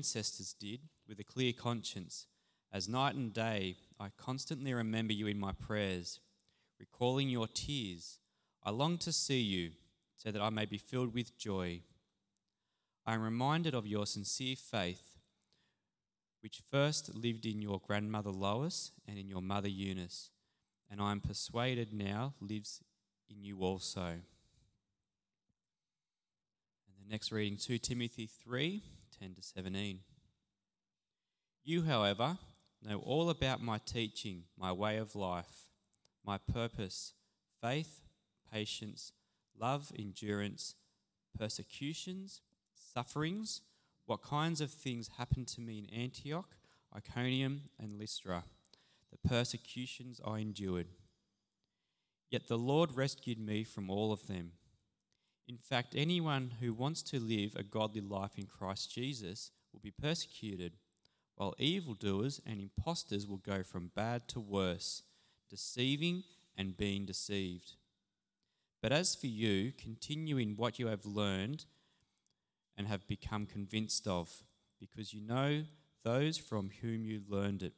ancestors 0.00 0.54
did, 0.58 0.80
with 1.06 1.20
a 1.20 1.24
clear 1.24 1.52
conscience. 1.52 2.26
As 2.72 2.88
night 2.88 3.14
and 3.14 3.34
day, 3.34 3.76
I 3.98 4.08
constantly 4.16 4.72
remember 4.72 5.12
you 5.12 5.26
in 5.26 5.38
my 5.38 5.52
prayers, 5.52 6.20
recalling 6.78 7.28
your 7.28 7.46
tears. 7.46 8.18
I 8.64 8.70
long 8.70 8.96
to 8.96 9.12
see 9.12 9.40
you, 9.40 9.72
so 10.16 10.30
that 10.30 10.40
I 10.40 10.48
may 10.48 10.64
be 10.64 10.78
filled 10.78 11.12
with 11.12 11.36
joy. 11.36 11.82
I 13.04 13.12
am 13.12 13.20
reminded 13.20 13.74
of 13.74 13.86
your 13.86 14.06
sincere 14.06 14.56
faith, 14.56 15.18
which 16.40 16.62
first 16.70 17.14
lived 17.14 17.44
in 17.44 17.60
your 17.60 17.78
grandmother 17.86 18.30
Lois 18.30 18.92
and 19.06 19.18
in 19.18 19.28
your 19.28 19.42
mother 19.42 19.68
Eunice, 19.68 20.30
and 20.90 20.98
I 20.98 21.10
am 21.10 21.20
persuaded 21.20 21.92
now 21.92 22.32
lives 22.40 22.80
in 23.28 23.44
you 23.44 23.60
also. 23.60 24.06
And 24.06 24.22
the 26.98 27.10
next 27.10 27.30
reading, 27.32 27.58
2 27.58 27.76
Timothy 27.76 28.26
3 28.26 28.82
10 29.20 29.34
to 29.34 29.42
17. 29.42 30.00
You, 31.62 31.82
however, 31.82 32.38
know 32.82 32.98
all 32.98 33.28
about 33.28 33.62
my 33.62 33.78
teaching, 33.78 34.44
my 34.58 34.72
way 34.72 34.96
of 34.96 35.14
life, 35.14 35.66
my 36.24 36.38
purpose, 36.38 37.12
faith, 37.60 38.00
patience, 38.52 39.12
love, 39.58 39.92
endurance, 39.98 40.74
persecutions, 41.38 42.40
sufferings, 42.94 43.60
what 44.06 44.22
kinds 44.22 44.60
of 44.60 44.70
things 44.70 45.10
happened 45.18 45.46
to 45.48 45.60
me 45.60 45.78
in 45.78 45.94
Antioch, 45.94 46.56
Iconium, 46.96 47.62
and 47.78 47.98
Lystra, 47.98 48.44
the 49.10 49.28
persecutions 49.28 50.20
I 50.26 50.38
endured. 50.38 50.88
Yet 52.30 52.48
the 52.48 52.58
Lord 52.58 52.96
rescued 52.96 53.38
me 53.38 53.64
from 53.64 53.90
all 53.90 54.12
of 54.12 54.26
them. 54.26 54.52
In 55.50 55.58
fact, 55.58 55.96
anyone 55.96 56.52
who 56.60 56.72
wants 56.72 57.02
to 57.02 57.18
live 57.18 57.56
a 57.56 57.64
godly 57.64 58.00
life 58.00 58.38
in 58.38 58.46
Christ 58.46 58.94
Jesus 58.94 59.50
will 59.72 59.80
be 59.80 59.90
persecuted, 59.90 60.74
while 61.34 61.56
evildoers 61.58 62.40
and 62.46 62.60
impostors 62.60 63.26
will 63.26 63.38
go 63.38 63.64
from 63.64 63.90
bad 63.96 64.28
to 64.28 64.38
worse, 64.38 65.02
deceiving 65.48 66.22
and 66.56 66.76
being 66.76 67.04
deceived. 67.04 67.72
But 68.80 68.92
as 68.92 69.16
for 69.16 69.26
you, 69.26 69.72
continue 69.72 70.36
in 70.38 70.54
what 70.54 70.78
you 70.78 70.86
have 70.86 71.04
learned 71.04 71.64
and 72.78 72.86
have 72.86 73.08
become 73.08 73.44
convinced 73.44 74.06
of, 74.06 74.44
because 74.78 75.12
you 75.12 75.20
know 75.20 75.64
those 76.04 76.38
from 76.38 76.70
whom 76.80 77.04
you 77.04 77.22
learned 77.28 77.64
it, 77.64 77.74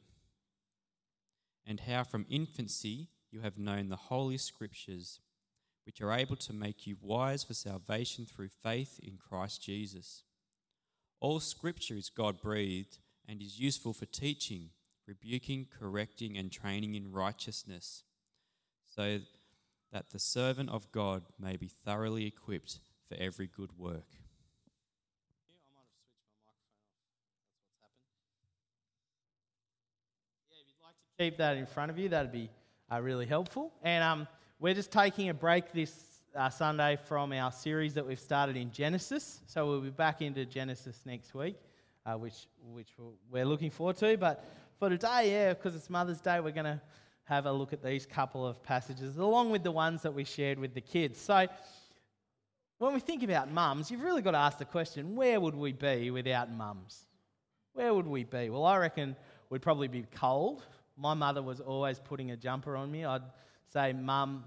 and 1.65 1.79
how 1.79 2.03
from 2.03 2.27
infancy 2.29 3.07
you 3.31 3.39
have 3.39 3.57
known 3.57 3.89
the 3.89 3.95
Holy 3.95 4.37
Scriptures, 4.37 5.21
which 5.85 6.01
are 6.01 6.11
able 6.11 6.35
to 6.37 6.53
make 6.53 6.87
you 6.87 6.97
wise 7.01 7.43
for 7.43 7.53
salvation 7.53 8.25
through 8.25 8.49
faith 8.49 8.99
in 9.03 9.17
Christ 9.17 9.63
Jesus. 9.63 10.23
All 11.19 11.39
Scripture 11.39 11.95
is 11.95 12.09
God 12.09 12.41
breathed 12.41 12.97
and 13.27 13.41
is 13.41 13.59
useful 13.59 13.93
for 13.93 14.05
teaching, 14.05 14.69
rebuking, 15.07 15.67
correcting, 15.79 16.37
and 16.37 16.51
training 16.51 16.95
in 16.95 17.11
righteousness, 17.11 18.03
so 18.95 19.19
that 19.91 20.09
the 20.09 20.19
servant 20.19 20.69
of 20.69 20.91
God 20.91 21.23
may 21.39 21.55
be 21.55 21.69
thoroughly 21.85 22.25
equipped 22.25 22.79
for 23.07 23.15
every 23.19 23.47
good 23.47 23.77
work. 23.77 24.07
Yeah, 30.49 30.57
if 30.61 30.67
you'd 30.67 30.83
like 30.83 30.95
to 30.95 31.23
keep 31.23 31.37
that 31.37 31.57
in 31.57 31.65
front 31.65 31.91
of 31.91 31.99
you. 31.99 32.09
That'd 32.09 32.31
be 32.31 32.49
uh, 32.91 32.99
really 33.01 33.25
helpful. 33.25 33.71
And 33.83 34.03
um, 34.03 34.27
we're 34.63 34.73
just 34.73 34.93
taking 34.93 35.27
a 35.27 35.33
break 35.33 35.73
this 35.73 36.21
uh, 36.37 36.49
Sunday 36.49 36.97
from 37.05 37.33
our 37.33 37.51
series 37.51 37.95
that 37.95 38.07
we've 38.07 38.17
started 38.17 38.55
in 38.55 38.71
Genesis. 38.71 39.41
So 39.45 39.65
we'll 39.67 39.81
be 39.81 39.89
back 39.89 40.21
into 40.21 40.45
Genesis 40.45 41.01
next 41.05 41.35
week, 41.35 41.57
uh, 42.05 42.13
which, 42.13 42.47
which 42.71 42.87
we're 43.29 43.43
looking 43.43 43.69
forward 43.69 43.97
to. 43.97 44.15
But 44.15 44.45
for 44.79 44.87
today, 44.87 45.33
yeah, 45.33 45.49
because 45.53 45.75
it's 45.75 45.89
Mother's 45.89 46.21
Day, 46.21 46.39
we're 46.39 46.51
going 46.51 46.63
to 46.63 46.81
have 47.25 47.45
a 47.45 47.51
look 47.51 47.73
at 47.73 47.83
these 47.83 48.05
couple 48.05 48.47
of 48.47 48.63
passages 48.63 49.17
along 49.17 49.49
with 49.49 49.63
the 49.63 49.71
ones 49.71 50.01
that 50.03 50.13
we 50.13 50.23
shared 50.23 50.57
with 50.57 50.73
the 50.73 50.79
kids. 50.79 51.19
So 51.19 51.45
when 52.77 52.93
we 52.93 53.01
think 53.01 53.21
about 53.23 53.51
mums, 53.51 53.91
you've 53.91 53.99
really 54.01 54.21
got 54.21 54.31
to 54.31 54.37
ask 54.37 54.59
the 54.59 54.65
question 54.65 55.13
where 55.13 55.41
would 55.41 55.55
we 55.55 55.73
be 55.73 56.09
without 56.09 56.49
mums? 56.49 57.01
Where 57.73 57.93
would 57.93 58.07
we 58.07 58.23
be? 58.23 58.49
Well, 58.49 58.63
I 58.63 58.77
reckon 58.77 59.17
we'd 59.49 59.61
probably 59.61 59.89
be 59.89 60.05
cold 60.15 60.63
my 60.95 61.13
mother 61.13 61.41
was 61.41 61.59
always 61.59 61.99
putting 61.99 62.31
a 62.31 62.37
jumper 62.37 62.75
on 62.75 62.91
me. 62.91 63.03
I'd 63.03 63.23
say, 63.73 63.93
Mum, 63.93 64.43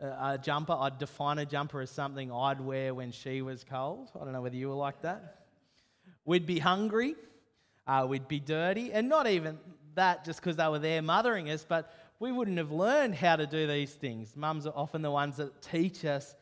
a 0.00 0.38
jumper, 0.38 0.72
I'd 0.72 0.98
define 0.98 1.38
a 1.38 1.46
jumper 1.46 1.80
as 1.80 1.90
something 1.90 2.32
I'd 2.32 2.60
wear 2.60 2.94
when 2.94 3.12
she 3.12 3.42
was 3.42 3.64
cold. 3.64 4.10
I 4.14 4.24
don't 4.24 4.32
know 4.32 4.42
whether 4.42 4.56
you 4.56 4.68
were 4.68 4.74
like 4.74 5.02
that. 5.02 5.46
We'd 6.24 6.46
be 6.46 6.58
hungry, 6.58 7.14
uh, 7.86 8.06
we'd 8.08 8.28
be 8.28 8.40
dirty, 8.40 8.92
and 8.92 9.08
not 9.08 9.26
even 9.26 9.58
that 9.94 10.24
just 10.24 10.40
because 10.40 10.56
they 10.56 10.68
were 10.68 10.78
there 10.78 11.02
mothering 11.02 11.50
us, 11.50 11.64
but 11.68 11.92
we 12.20 12.32
wouldn't 12.32 12.58
have 12.58 12.70
learned 12.70 13.14
how 13.14 13.36
to 13.36 13.46
do 13.46 13.66
these 13.66 13.92
things. 13.92 14.36
Mums 14.36 14.66
are 14.66 14.74
often 14.74 15.02
the 15.02 15.10
ones 15.10 15.36
that 15.36 15.62
teach 15.62 16.04
us 16.04 16.34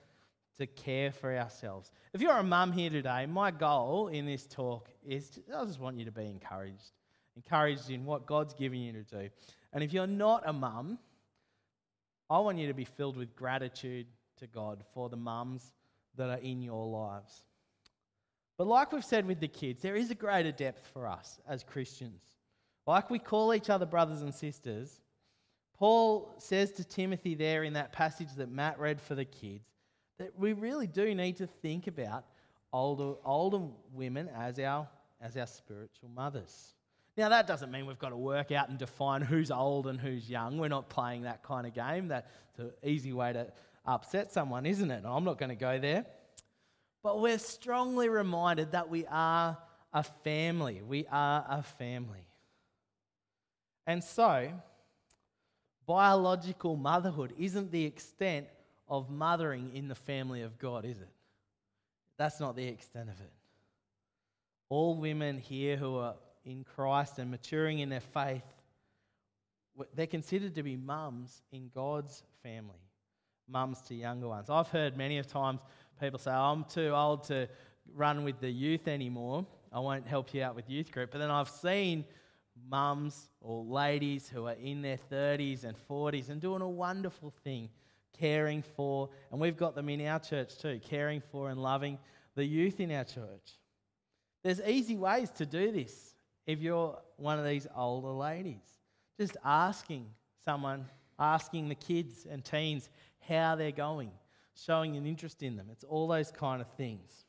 to 0.58 0.66
care 0.66 1.12
for 1.12 1.36
ourselves. 1.36 1.92
If 2.12 2.20
you're 2.22 2.36
a 2.36 2.42
mum 2.42 2.72
here 2.72 2.90
today, 2.90 3.26
my 3.26 3.50
goal 3.50 4.08
in 4.08 4.26
this 4.26 4.46
talk 4.46 4.88
is 5.06 5.30
to, 5.30 5.40
I 5.54 5.64
just 5.64 5.80
want 5.80 5.98
you 5.98 6.04
to 6.06 6.12
be 6.12 6.26
encouraged 6.26 6.92
encouraged 7.36 7.90
in 7.90 8.04
what 8.04 8.26
God's 8.26 8.54
giving 8.54 8.80
you 8.80 8.92
to 8.92 9.02
do. 9.02 9.28
And 9.72 9.84
if 9.84 9.92
you're 9.92 10.06
not 10.06 10.42
a 10.46 10.52
mum, 10.52 10.98
I 12.28 12.38
want 12.38 12.58
you 12.58 12.66
to 12.66 12.74
be 12.74 12.84
filled 12.84 13.16
with 13.16 13.36
gratitude 13.36 14.06
to 14.38 14.46
God 14.46 14.84
for 14.92 15.08
the 15.08 15.16
mums 15.16 15.72
that 16.16 16.28
are 16.28 16.42
in 16.42 16.62
your 16.62 16.86
lives. 16.86 17.44
But 18.58 18.66
like 18.66 18.92
we've 18.92 19.04
said 19.04 19.26
with 19.26 19.40
the 19.40 19.48
kids, 19.48 19.82
there 19.82 19.96
is 19.96 20.10
a 20.10 20.14
greater 20.14 20.52
depth 20.52 20.86
for 20.92 21.06
us 21.06 21.38
as 21.46 21.62
Christians. 21.62 22.22
Like 22.86 23.10
we 23.10 23.18
call 23.18 23.54
each 23.54 23.70
other 23.70 23.86
brothers 23.86 24.22
and 24.22 24.34
sisters, 24.34 25.00
Paul 25.78 26.34
says 26.38 26.72
to 26.72 26.84
Timothy 26.84 27.34
there 27.34 27.64
in 27.64 27.74
that 27.74 27.92
passage 27.92 28.32
that 28.36 28.50
Matt 28.50 28.78
read 28.78 29.00
for 29.00 29.14
the 29.14 29.24
kids 29.24 29.68
that 30.18 30.38
we 30.38 30.52
really 30.54 30.86
do 30.86 31.14
need 31.14 31.36
to 31.36 31.46
think 31.46 31.86
about 31.86 32.24
older, 32.72 33.14
older 33.24 33.60
women 33.92 34.28
as 34.34 34.58
our, 34.58 34.88
as 35.20 35.36
our 35.36 35.46
spiritual 35.46 36.08
mothers. 36.14 36.75
Now, 37.16 37.30
that 37.30 37.46
doesn't 37.46 37.70
mean 37.70 37.86
we've 37.86 37.98
got 37.98 38.10
to 38.10 38.16
work 38.16 38.52
out 38.52 38.68
and 38.68 38.78
define 38.78 39.22
who's 39.22 39.50
old 39.50 39.86
and 39.86 39.98
who's 39.98 40.28
young. 40.28 40.58
We're 40.58 40.68
not 40.68 40.90
playing 40.90 41.22
that 41.22 41.42
kind 41.42 41.66
of 41.66 41.72
game. 41.72 42.08
That's 42.08 42.28
an 42.58 42.72
easy 42.84 43.12
way 43.12 43.32
to 43.32 43.46
upset 43.86 44.32
someone, 44.32 44.66
isn't 44.66 44.90
it? 44.90 45.04
I'm 45.06 45.24
not 45.24 45.38
going 45.38 45.48
to 45.48 45.54
go 45.54 45.78
there. 45.78 46.04
But 47.02 47.20
we're 47.20 47.38
strongly 47.38 48.08
reminded 48.08 48.72
that 48.72 48.90
we 48.90 49.06
are 49.06 49.56
a 49.94 50.02
family. 50.02 50.82
We 50.82 51.06
are 51.10 51.46
a 51.48 51.62
family. 51.62 52.26
And 53.86 54.04
so, 54.04 54.52
biological 55.86 56.76
motherhood 56.76 57.32
isn't 57.38 57.70
the 57.70 57.84
extent 57.84 58.46
of 58.88 59.08
mothering 59.08 59.70
in 59.74 59.88
the 59.88 59.94
family 59.94 60.42
of 60.42 60.58
God, 60.58 60.84
is 60.84 61.00
it? 61.00 61.08
That's 62.18 62.40
not 62.40 62.56
the 62.56 62.66
extent 62.66 63.08
of 63.08 63.18
it. 63.20 63.32
All 64.68 64.96
women 64.96 65.38
here 65.38 65.76
who 65.76 65.96
are 65.98 66.14
in 66.46 66.64
Christ 66.64 67.18
and 67.18 67.30
maturing 67.30 67.80
in 67.80 67.90
their 67.90 68.00
faith, 68.00 68.44
they're 69.94 70.06
considered 70.06 70.54
to 70.54 70.62
be 70.62 70.76
mums 70.76 71.42
in 71.52 71.68
God's 71.74 72.22
family, 72.42 72.80
mums 73.48 73.82
to 73.82 73.94
younger 73.94 74.28
ones. 74.28 74.48
I've 74.48 74.68
heard 74.68 74.96
many 74.96 75.18
of 75.18 75.26
times 75.26 75.60
people 76.00 76.18
say, 76.18 76.30
oh, 76.30 76.52
I'm 76.52 76.64
too 76.64 76.92
old 76.94 77.24
to 77.24 77.48
run 77.94 78.24
with 78.24 78.40
the 78.40 78.50
youth 78.50 78.88
anymore. 78.88 79.44
I 79.72 79.80
won't 79.80 80.06
help 80.06 80.32
you 80.32 80.42
out 80.42 80.54
with 80.54 80.70
youth 80.70 80.90
group. 80.92 81.10
But 81.10 81.18
then 81.18 81.30
I've 81.30 81.50
seen 81.50 82.04
mums 82.70 83.28
or 83.40 83.64
ladies 83.64 84.28
who 84.28 84.46
are 84.46 84.54
in 84.54 84.80
their 84.80 84.98
30s 85.12 85.64
and 85.64 85.76
40s 85.90 86.30
and 86.30 86.40
doing 86.40 86.62
a 86.62 86.68
wonderful 86.68 87.34
thing, 87.44 87.68
caring 88.18 88.62
for, 88.62 89.10
and 89.30 89.40
we've 89.40 89.56
got 89.56 89.74
them 89.74 89.88
in 89.90 90.06
our 90.06 90.20
church 90.20 90.56
too, 90.56 90.80
caring 90.82 91.20
for 91.20 91.50
and 91.50 91.60
loving 91.62 91.98
the 92.34 92.44
youth 92.44 92.80
in 92.80 92.90
our 92.92 93.04
church. 93.04 93.58
There's 94.42 94.60
easy 94.62 94.96
ways 94.96 95.30
to 95.32 95.44
do 95.44 95.72
this 95.72 96.15
if 96.46 96.60
you're 96.60 96.98
one 97.16 97.38
of 97.38 97.44
these 97.44 97.66
older 97.76 98.08
ladies. 98.08 98.62
Just 99.18 99.36
asking 99.44 100.06
someone, 100.44 100.86
asking 101.18 101.68
the 101.68 101.74
kids 101.74 102.26
and 102.30 102.44
teens 102.44 102.88
how 103.28 103.56
they're 103.56 103.72
going, 103.72 104.10
showing 104.54 104.96
an 104.96 105.06
interest 105.06 105.42
in 105.42 105.56
them. 105.56 105.66
It's 105.72 105.84
all 105.84 106.06
those 106.06 106.30
kind 106.30 106.60
of 106.60 106.68
things. 106.76 107.24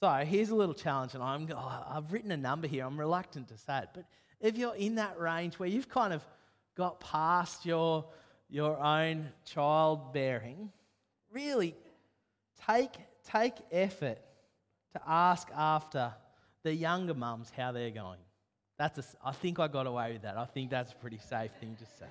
So 0.00 0.08
here's 0.10 0.50
a 0.50 0.54
little 0.54 0.74
challenge, 0.74 1.14
and 1.14 1.22
I'm, 1.22 1.48
oh, 1.52 1.84
I've 1.90 2.12
written 2.12 2.30
a 2.30 2.36
number 2.36 2.68
here. 2.68 2.84
I'm 2.84 2.98
reluctant 2.98 3.48
to 3.48 3.58
say 3.58 3.78
it, 3.78 3.88
but 3.94 4.04
if 4.40 4.56
you're 4.56 4.76
in 4.76 4.96
that 4.96 5.18
range 5.18 5.58
where 5.58 5.68
you've 5.68 5.88
kind 5.88 6.12
of 6.12 6.24
got 6.76 7.00
past 7.00 7.66
your, 7.66 8.04
your 8.48 8.78
own 8.78 9.28
childbearing, 9.44 10.70
really 11.32 11.74
take, 12.66 12.92
take 13.28 13.54
effort 13.72 14.18
to 14.92 15.00
ask 15.06 15.48
after 15.56 16.12
the 16.64 16.74
younger 16.74 17.14
mums 17.14 17.50
how 17.56 17.72
they're 17.72 17.90
going. 17.90 18.18
That's 18.78 18.98
a, 18.98 19.04
I 19.24 19.32
think 19.32 19.58
I 19.58 19.68
got 19.68 19.86
away 19.86 20.12
with 20.12 20.22
that. 20.22 20.36
I 20.36 20.44
think 20.44 20.70
that's 20.70 20.92
a 20.92 20.96
pretty 20.96 21.18
safe 21.18 21.50
thing 21.60 21.76
to 21.76 21.84
say. 21.84 22.10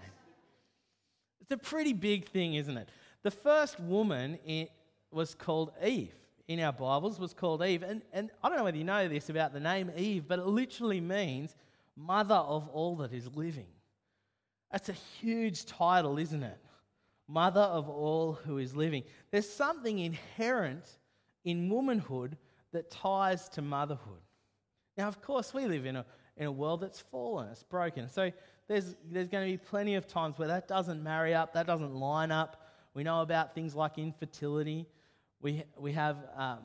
It's 1.41 1.51
a 1.51 1.57
pretty 1.57 1.93
big 1.93 2.27
thing, 2.27 2.55
isn't 2.55 2.77
it? 2.77 2.89
The 3.23 3.31
first 3.31 3.79
woman 3.79 4.37
it 4.45 4.69
was 5.11 5.33
called 5.33 5.71
Eve 5.83 6.13
in 6.47 6.59
our 6.59 6.73
Bibles 6.73 7.19
was 7.19 7.33
called 7.33 7.63
Eve. 7.63 7.83
And, 7.83 8.01
and 8.13 8.31
I 8.43 8.49
don't 8.49 8.57
know 8.57 8.63
whether 8.63 8.77
you 8.77 8.83
know 8.83 9.07
this 9.07 9.29
about 9.29 9.53
the 9.53 9.59
name 9.59 9.91
Eve, 9.95 10.25
but 10.27 10.39
it 10.39 10.45
literally 10.47 11.01
means 11.01 11.55
mother 11.95 12.35
of 12.35 12.67
all 12.69 12.95
that 12.97 13.13
is 13.13 13.27
living. 13.35 13.67
That's 14.71 14.89
a 14.89 14.93
huge 14.93 15.65
title, 15.65 16.17
isn't 16.17 16.43
it? 16.43 16.57
Mother 17.27 17.61
of 17.61 17.89
all 17.89 18.33
who 18.33 18.57
is 18.57 18.75
living. 18.75 19.03
There's 19.31 19.49
something 19.49 19.99
inherent 19.99 20.85
in 21.43 21.69
womanhood 21.69 22.37
that 22.71 22.91
ties 22.91 23.49
to 23.49 23.61
motherhood. 23.61 24.21
Now, 24.97 25.07
of 25.07 25.21
course, 25.21 25.53
we 25.53 25.65
live 25.65 25.85
in 25.85 25.95
a, 25.97 26.05
in 26.37 26.47
a 26.47 26.51
world 26.51 26.81
that's 26.81 26.99
fallen, 26.99 27.49
it's 27.49 27.63
broken. 27.63 28.09
So 28.09 28.31
there's, 28.67 28.95
there's 29.09 29.27
going 29.27 29.45
to 29.45 29.51
be 29.51 29.57
plenty 29.57 29.95
of 29.95 30.07
times 30.07 30.37
where 30.37 30.47
that 30.47 30.67
doesn't 30.67 31.03
marry 31.03 31.33
up, 31.33 31.53
that 31.53 31.67
doesn't 31.67 31.93
line 31.93 32.31
up. 32.31 32.69
We 32.93 33.03
know 33.03 33.21
about 33.21 33.53
things 33.53 33.75
like 33.75 33.97
infertility. 33.97 34.87
We, 35.39 35.63
we 35.77 35.91
have 35.93 36.17
um, 36.35 36.59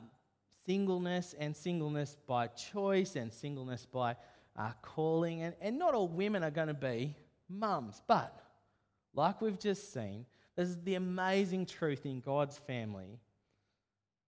singleness 0.65 1.35
and 1.37 1.55
singleness 1.55 2.17
by 2.25 2.47
choice 2.47 3.15
and 3.15 3.31
singleness 3.31 3.85
by 3.85 4.15
uh, 4.57 4.71
calling. 4.81 5.43
And, 5.43 5.53
and 5.61 5.77
not 5.77 5.93
all 5.93 6.07
women 6.07 6.43
are 6.43 6.51
going 6.51 6.69
to 6.69 6.73
be 6.73 7.15
mums. 7.49 8.01
But, 8.07 8.35
like 9.13 9.41
we've 9.41 9.59
just 9.59 9.93
seen, 9.93 10.25
this 10.55 10.69
is 10.69 10.81
the 10.83 10.95
amazing 10.95 11.67
truth 11.67 12.05
in 12.05 12.19
God's 12.19 12.57
family 12.57 13.19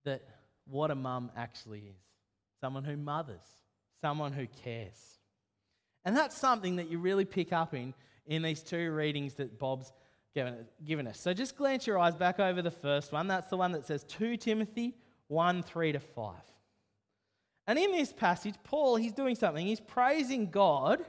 that 0.04 0.22
what 0.66 0.92
a 0.92 0.96
mum 0.96 1.32
actually 1.36 1.80
is 1.80 2.06
someone 2.62 2.84
who 2.84 2.98
mothers, 2.98 3.46
someone 4.06 4.32
who 4.32 4.46
cares. 4.64 5.18
And 6.06 6.16
that's 6.16 6.38
something 6.38 6.76
that 6.76 6.92
you 6.92 7.00
really 7.00 7.26
pick 7.26 7.52
up 7.52 7.74
in 7.74 7.96
in 8.28 8.44
these 8.44 8.62
two 8.62 8.92
readings 8.92 9.34
that 9.36 9.58
Bob's 9.58 9.92
given, 10.36 10.58
given 10.86 11.08
us. 11.08 11.20
So 11.20 11.34
just 11.34 11.58
glance 11.58 11.88
your 11.88 11.98
eyes 11.98 12.16
back 12.16 12.40
over 12.40 12.62
the 12.62 12.70
first 12.70 13.12
one. 13.12 13.26
That's 13.26 13.48
the 13.48 13.58
one 13.58 13.72
that 13.72 13.88
says 13.88 14.04
2 14.04 14.38
Timothy 14.38 14.94
1 15.30 15.64
3 15.64 15.94
to 15.94 16.00
5. 16.00 16.36
And 17.66 17.80
in 17.80 17.94
this 17.94 18.14
passage, 18.14 18.54
Paul, 18.64 18.96
he's 18.98 19.12
doing 19.12 19.34
something. 19.34 19.66
He's 19.66 19.80
praising 19.80 20.52
God, 20.52 21.04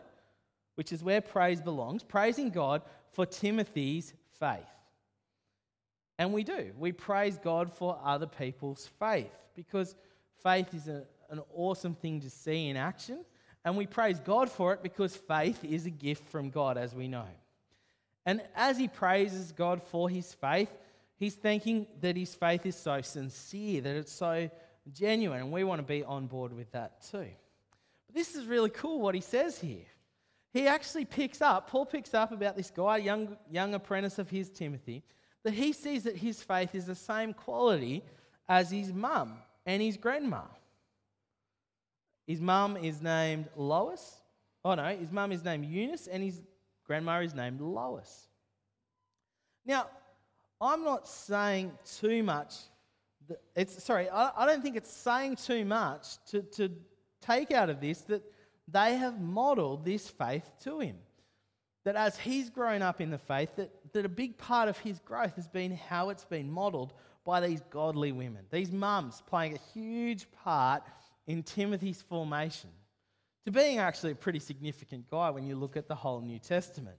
which 0.77 0.91
is 0.91 1.05
where 1.05 1.21
praise 1.21 1.61
belongs, 1.61 2.03
praising 2.03 2.49
God 2.49 2.81
for 3.13 3.27
Timothy's 3.27 4.15
faith. 4.41 4.65
And 6.19 6.33
we 6.33 6.45
do. 6.45 6.73
We 6.79 6.93
praise 6.93 7.37
God 7.37 7.71
for 7.75 8.01
other 8.03 8.27
people's 8.27 8.89
faith 8.99 9.37
because 9.55 9.95
faith 10.43 10.73
is 10.73 10.89
a, 10.89 11.05
an 11.31 11.41
awesome 11.55 11.95
thing 11.95 12.21
to 12.21 12.31
see 12.31 12.69
in 12.69 12.77
action. 12.77 13.25
And 13.65 13.77
we 13.77 13.87
praise 13.87 14.21
God 14.21 14.51
for 14.51 14.73
it 14.73 14.83
because 14.83 15.17
faith 15.17 15.65
is 15.65 15.87
a 15.87 15.91
gift 15.91 16.29
from 16.29 16.51
God, 16.51 16.79
as 16.79 16.95
we 16.95 17.09
know. 17.09 17.27
And 18.25 18.41
as 18.55 18.79
he 18.79 18.89
praises 18.89 19.53
God 19.53 19.83
for 19.83 20.09
his 20.09 20.33
faith, 20.35 20.71
he's 21.17 21.35
thinking 21.35 21.87
that 22.01 22.17
his 22.17 22.35
faith 22.35 22.67
is 22.67 22.77
so 22.77 23.01
sincere, 23.01 23.81
that 23.81 23.97
it's 23.97 24.13
so 24.13 24.51
genuine. 24.93 25.41
And 25.41 25.53
we 25.53 25.65
want 25.65 25.81
to 25.81 25.87
be 25.87 26.05
on 26.05 26.27
board 26.27 26.53
with 26.53 26.71
that 26.73 27.03
too. 27.11 27.29
But 28.07 28.15
this 28.15 28.35
is 28.35 28.47
really 28.47 28.71
cool 28.71 29.01
what 29.01 29.15
he 29.15 29.21
says 29.21 29.59
here. 29.59 29.85
He 30.53 30.67
actually 30.67 31.05
picks 31.05 31.43
up, 31.43 31.69
Paul 31.69 31.87
picks 31.87 32.15
up 32.15 32.33
about 32.33 32.57
this 32.57 32.71
guy, 32.71 32.97
young, 32.97 33.37
young 33.51 33.75
apprentice 33.75 34.19
of 34.19 34.31
his, 34.31 34.49
Timothy, 34.49 35.03
that 35.43 35.55
he 35.55 35.73
sees 35.73 36.05
that 36.05 36.17
his 36.17 36.43
faith 36.43 36.75
is 36.75 36.87
the 36.87 36.95
same 36.95 37.33
quality 37.33 38.03
as 38.49 38.71
his 38.71 38.93
mum 38.93 39.39
and 39.67 39.83
his 39.83 39.97
grandma. 39.97 40.43
His 42.27 42.41
mum 42.41 42.77
is 42.77 43.01
named 43.01 43.49
Lois. 43.57 44.17
Oh 44.65 44.75
no, 44.75 44.85
his 44.85 45.13
mum 45.13 45.33
is 45.33 45.45
named 45.45 45.65
Eunice 45.65 46.07
and 46.07 46.23
his 46.23 46.41
grandma 46.85 47.21
is 47.21 47.35
named 47.35 47.61
Lois. 47.61 48.29
Now, 49.65 49.87
I'm 50.61 50.85
not 50.85 51.09
saying 51.09 51.73
too 51.99 52.23
much. 52.23 52.55
It's 53.55 53.83
sorry, 53.83 54.09
I, 54.09 54.47
don't 54.47 54.63
think 54.63 54.77
it's 54.77 54.93
saying 54.93 55.37
too 55.37 55.65
much 55.65 56.25
to, 56.31 56.43
to 56.43 56.71
take 57.21 57.51
out 57.51 57.71
of 57.71 57.81
this 57.81 58.03
that 58.03 58.23
they 58.69 58.97
have 58.97 59.21
modeled 59.21 59.85
this 59.85 60.09
faith 60.09 60.49
to 60.63 60.81
him 60.81 60.97
that 61.87 61.95
as 61.95 62.19
he's 62.19 62.51
grown 62.51 62.83
up 62.83 63.01
in 63.01 63.11
the 63.11 63.19
faith, 63.19 63.49
that, 63.55 63.71
that 63.93 64.05
a 64.05 64.09
big 64.09 64.37
part 64.37 64.69
of 64.69 64.77
his 64.79 64.99
growth 64.99 65.37
has 65.37 65.47
been 65.47 65.71
how 65.71 66.09
it's 66.09 66.25
been 66.25 66.51
modeled 66.51 66.93
by 67.25 67.41
these 67.41 67.61
godly 67.71 68.11
women. 68.11 68.45
These 68.51 68.73
mums 68.73 69.23
playing 69.27 69.55
a 69.55 69.73
huge 69.73 70.27
part 70.33 70.83
in 71.27 71.43
Timothy's 71.43 72.03
formation 72.03 72.71
to 73.45 73.51
being 73.51 73.79
actually 73.79 74.13
a 74.13 74.17
pretty 74.17 74.39
significant 74.39 75.09
guy 75.11 75.31
when 75.31 75.47
you 75.47 75.57
look 75.57 75.77
at 75.77 75.89
the 75.89 75.95
whole 75.95 76.21
New 76.21 76.39
Testament. 76.39 76.97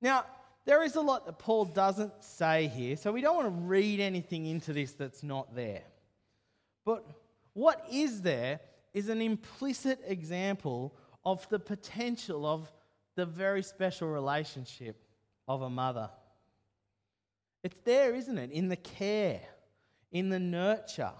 Now, 0.00 0.24
there 0.64 0.82
is 0.84 0.96
a 0.96 1.00
lot 1.00 1.26
that 1.26 1.38
Paul 1.38 1.64
doesn't 1.64 2.12
say 2.22 2.68
here, 2.68 2.96
so 2.96 3.12
we 3.12 3.20
don't 3.20 3.36
want 3.36 3.48
to 3.48 3.62
read 3.62 4.00
anything 4.00 4.46
into 4.46 4.72
this 4.72 4.92
that's 4.92 5.22
not 5.22 5.54
there. 5.54 5.82
But 6.84 7.04
what 7.52 7.84
is 7.90 8.22
there 8.22 8.60
is 8.94 9.08
an 9.08 9.20
implicit 9.20 10.00
example 10.06 10.94
of 11.24 11.48
the 11.48 11.58
potential 11.58 12.46
of 12.46 12.70
the 13.14 13.26
very 13.26 13.62
special 13.62 14.08
relationship 14.08 14.96
of 15.46 15.62
a 15.62 15.70
mother. 15.70 16.10
It's 17.62 17.78
there, 17.80 18.14
isn't 18.14 18.38
it? 18.38 18.50
In 18.50 18.68
the 18.68 18.76
care, 18.76 19.42
in 20.10 20.30
the 20.30 20.40
nurture, 20.40 21.12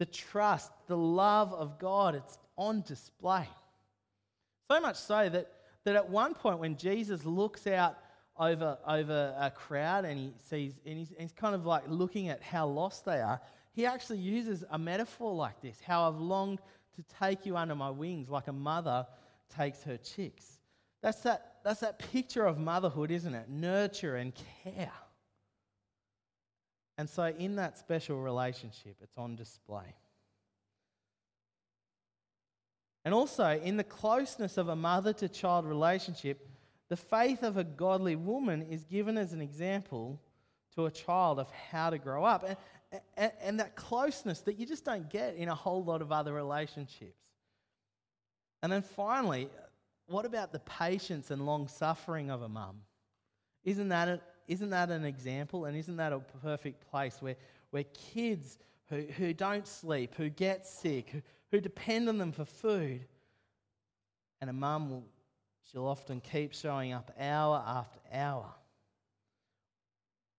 the 0.00 0.06
trust, 0.06 0.72
the 0.86 0.96
love 0.96 1.52
of 1.52 1.78
God. 1.78 2.14
It's 2.14 2.38
on 2.56 2.80
display. 2.80 3.46
So 4.70 4.80
much 4.80 4.96
so 4.96 5.28
that, 5.28 5.52
that 5.84 5.94
at 5.94 6.08
one 6.08 6.32
point, 6.32 6.58
when 6.58 6.76
Jesus 6.78 7.26
looks 7.26 7.66
out 7.66 7.98
over, 8.38 8.78
over 8.86 9.34
a 9.38 9.50
crowd 9.50 10.06
and 10.06 10.18
he 10.18 10.32
sees, 10.48 10.72
and 10.86 10.98
he's, 10.98 11.10
and 11.10 11.20
he's 11.20 11.32
kind 11.32 11.54
of 11.54 11.66
like 11.66 11.82
looking 11.86 12.30
at 12.30 12.42
how 12.42 12.66
lost 12.66 13.04
they 13.04 13.20
are, 13.20 13.42
he 13.72 13.84
actually 13.84 14.18
uses 14.18 14.64
a 14.70 14.78
metaphor 14.78 15.34
like 15.34 15.60
this 15.60 15.78
how 15.86 16.08
I've 16.08 16.18
longed 16.18 16.60
to 16.96 17.04
take 17.20 17.44
you 17.44 17.58
under 17.58 17.74
my 17.74 17.90
wings 17.90 18.30
like 18.30 18.48
a 18.48 18.52
mother 18.54 19.06
takes 19.54 19.82
her 19.82 19.98
chicks. 19.98 20.60
That's 21.02 21.20
that, 21.20 21.56
that's 21.62 21.80
that 21.80 21.98
picture 21.98 22.46
of 22.46 22.58
motherhood, 22.58 23.10
isn't 23.10 23.34
it? 23.34 23.50
Nurture 23.50 24.16
and 24.16 24.32
care. 24.64 24.92
And 27.00 27.08
so, 27.08 27.32
in 27.38 27.56
that 27.56 27.78
special 27.78 28.20
relationship, 28.20 28.96
it's 29.00 29.16
on 29.16 29.34
display. 29.34 29.94
And 33.06 33.14
also, 33.14 33.58
in 33.58 33.78
the 33.78 33.84
closeness 33.84 34.58
of 34.58 34.68
a 34.68 34.76
mother 34.76 35.14
to 35.14 35.26
child 35.26 35.64
relationship, 35.64 36.46
the 36.90 36.98
faith 36.98 37.42
of 37.42 37.56
a 37.56 37.64
godly 37.64 38.16
woman 38.16 38.60
is 38.60 38.84
given 38.84 39.16
as 39.16 39.32
an 39.32 39.40
example 39.40 40.20
to 40.74 40.84
a 40.84 40.90
child 40.90 41.38
of 41.38 41.50
how 41.70 41.88
to 41.88 41.96
grow 41.96 42.22
up. 42.22 42.44
And, 42.46 43.00
and, 43.16 43.32
and, 43.40 43.60
that 43.60 43.76
closeness 43.76 44.40
that 44.40 44.58
you 44.58 44.66
just 44.66 44.84
don't 44.84 45.08
get 45.08 45.36
in 45.36 45.48
a 45.48 45.54
whole 45.54 45.82
lot 45.82 46.02
of 46.02 46.12
other 46.12 46.34
relationships. 46.34 47.22
And 48.62 48.70
then 48.70 48.82
finally, 48.82 49.48
what 50.06 50.26
about 50.26 50.52
the 50.52 50.58
patience 50.58 51.30
and 51.30 51.46
long 51.46 51.66
suffering 51.66 52.30
of 52.30 52.42
a 52.42 52.48
mum? 52.50 52.82
Isn't 53.64 53.88
that, 53.88 54.20
isn't 54.50 54.70
that 54.70 54.90
an 54.90 55.04
example? 55.04 55.66
And 55.66 55.76
isn't 55.76 55.96
that 55.96 56.12
a 56.12 56.18
perfect 56.42 56.90
place 56.90 57.22
where, 57.22 57.36
where 57.70 57.84
kids 57.84 58.58
who, 58.88 59.02
who 59.16 59.32
don't 59.32 59.64
sleep, 59.64 60.16
who 60.16 60.28
get 60.28 60.66
sick, 60.66 61.10
who, 61.10 61.22
who 61.52 61.60
depend 61.60 62.08
on 62.08 62.18
them 62.18 62.32
for 62.32 62.44
food, 62.44 63.06
and 64.40 64.50
a 64.50 64.52
mum 64.52 64.90
will, 64.90 65.04
she'll 65.70 65.86
often 65.86 66.20
keep 66.20 66.52
showing 66.52 66.92
up 66.92 67.12
hour 67.20 67.62
after 67.64 68.00
hour. 68.12 68.52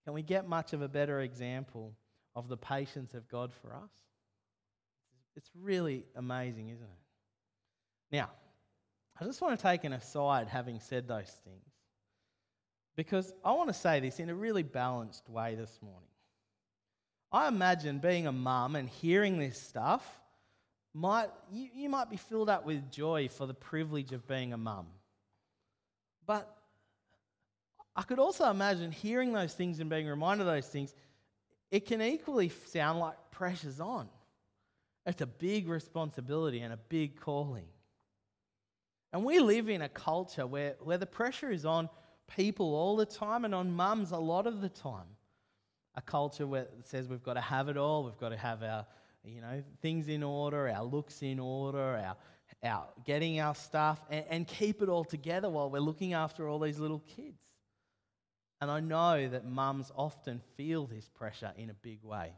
Can 0.04 0.14
we 0.14 0.24
get 0.24 0.46
much 0.46 0.74
of 0.74 0.82
a 0.82 0.90
better 0.90 1.22
example 1.22 1.94
of 2.36 2.50
the 2.50 2.58
patience 2.58 3.14
of 3.14 3.30
God 3.30 3.54
for 3.62 3.74
us? 3.74 3.92
It's 5.38 5.50
really 5.58 6.04
amazing, 6.18 6.68
isn't 6.68 6.84
it? 6.84 8.12
Now, 8.12 8.30
I 9.22 9.24
just 9.24 9.40
want 9.40 9.58
to 9.58 9.64
take 9.64 9.86
an 9.86 9.94
aside 9.94 10.50
having 10.50 10.82
said 10.82 11.08
those 11.08 11.34
things. 11.46 11.71
Because 13.02 13.34
I 13.44 13.54
want 13.54 13.68
to 13.68 13.74
say 13.74 14.00
this 14.00 14.20
in 14.20 14.30
a 14.30 14.36
really 14.36 14.62
balanced 14.62 15.28
way 15.28 15.56
this 15.56 15.76
morning. 15.82 16.08
I 17.32 17.48
imagine 17.48 17.98
being 17.98 18.28
a 18.28 18.32
mum 18.32 18.76
and 18.76 18.88
hearing 18.88 19.40
this 19.40 19.60
stuff 19.60 20.08
might 20.94 21.30
you, 21.52 21.68
you 21.74 21.90
might 21.90 22.12
be 22.12 22.18
filled 22.18 22.48
up 22.48 22.64
with 22.64 22.92
joy 22.92 23.28
for 23.28 23.48
the 23.48 23.56
privilege 23.56 24.12
of 24.12 24.28
being 24.28 24.54
a 24.54 24.58
mum. 24.58 24.86
But 26.28 26.56
I 27.96 28.04
could 28.04 28.20
also 28.20 28.48
imagine 28.52 28.92
hearing 28.92 29.34
those 29.34 29.56
things 29.56 29.80
and 29.80 29.90
being 29.90 30.06
reminded 30.06 30.46
of 30.46 30.54
those 30.54 30.68
things, 30.68 30.94
it 31.72 31.88
can 31.88 32.04
equally 32.04 32.52
sound 32.68 33.00
like 33.00 33.16
pressure's 33.32 33.80
on. 33.80 34.10
It's 35.08 35.22
a 35.22 35.26
big 35.26 35.70
responsibility 35.70 36.60
and 36.60 36.72
a 36.72 36.78
big 36.78 37.20
calling. 37.20 37.66
And 39.12 39.26
we 39.26 39.40
live 39.40 39.70
in 39.70 39.82
a 39.82 39.90
culture 39.90 40.46
where, 40.46 40.76
where 40.82 41.00
the 41.00 41.08
pressure 41.08 41.50
is 41.50 41.66
on 41.66 41.90
people 42.36 42.76
all 42.76 42.96
the 42.96 43.06
time 43.06 43.46
and 43.46 43.54
on 43.54 43.72
mums 43.72 44.12
a 44.12 44.18
lot 44.18 44.48
of 44.48 44.62
the 44.62 44.70
time. 44.70 45.08
A 45.96 46.02
culture 46.02 46.48
where 46.48 46.64
it 46.64 46.86
says 46.86 47.08
we've 47.08 47.24
got 47.24 47.34
to 47.34 47.42
have 47.42 47.68
it 47.68 47.78
all, 47.78 48.04
we've 48.04 48.18
got 48.18 48.30
to 48.30 48.38
have 48.38 48.64
our 48.64 48.86
you 49.24 49.42
know, 49.42 49.64
things 49.82 50.08
in 50.08 50.24
order, 50.24 50.68
our 50.70 50.84
looks 50.84 51.22
in 51.22 51.40
order, 51.40 51.98
our, 51.98 52.16
our 52.64 52.88
getting 53.06 53.40
our 53.40 53.54
stuff, 53.54 54.00
and, 54.10 54.26
and 54.30 54.48
keep 54.48 54.82
it 54.82 54.90
all 54.90 55.04
together 55.04 55.50
while 55.50 55.70
we're 55.70 55.80
looking 55.80 56.14
after 56.14 56.48
all 56.48 56.60
these 56.60 56.80
little 56.80 57.04
kids. 57.16 57.44
And 58.62 58.70
I 58.70 58.80
know 58.80 59.28
that 59.28 59.46
mums 59.46 59.92
often 59.96 60.40
feel 60.56 60.86
this 60.86 61.10
pressure 61.10 61.52
in 61.58 61.70
a 61.70 61.74
big 61.74 62.04
way. 62.04 62.34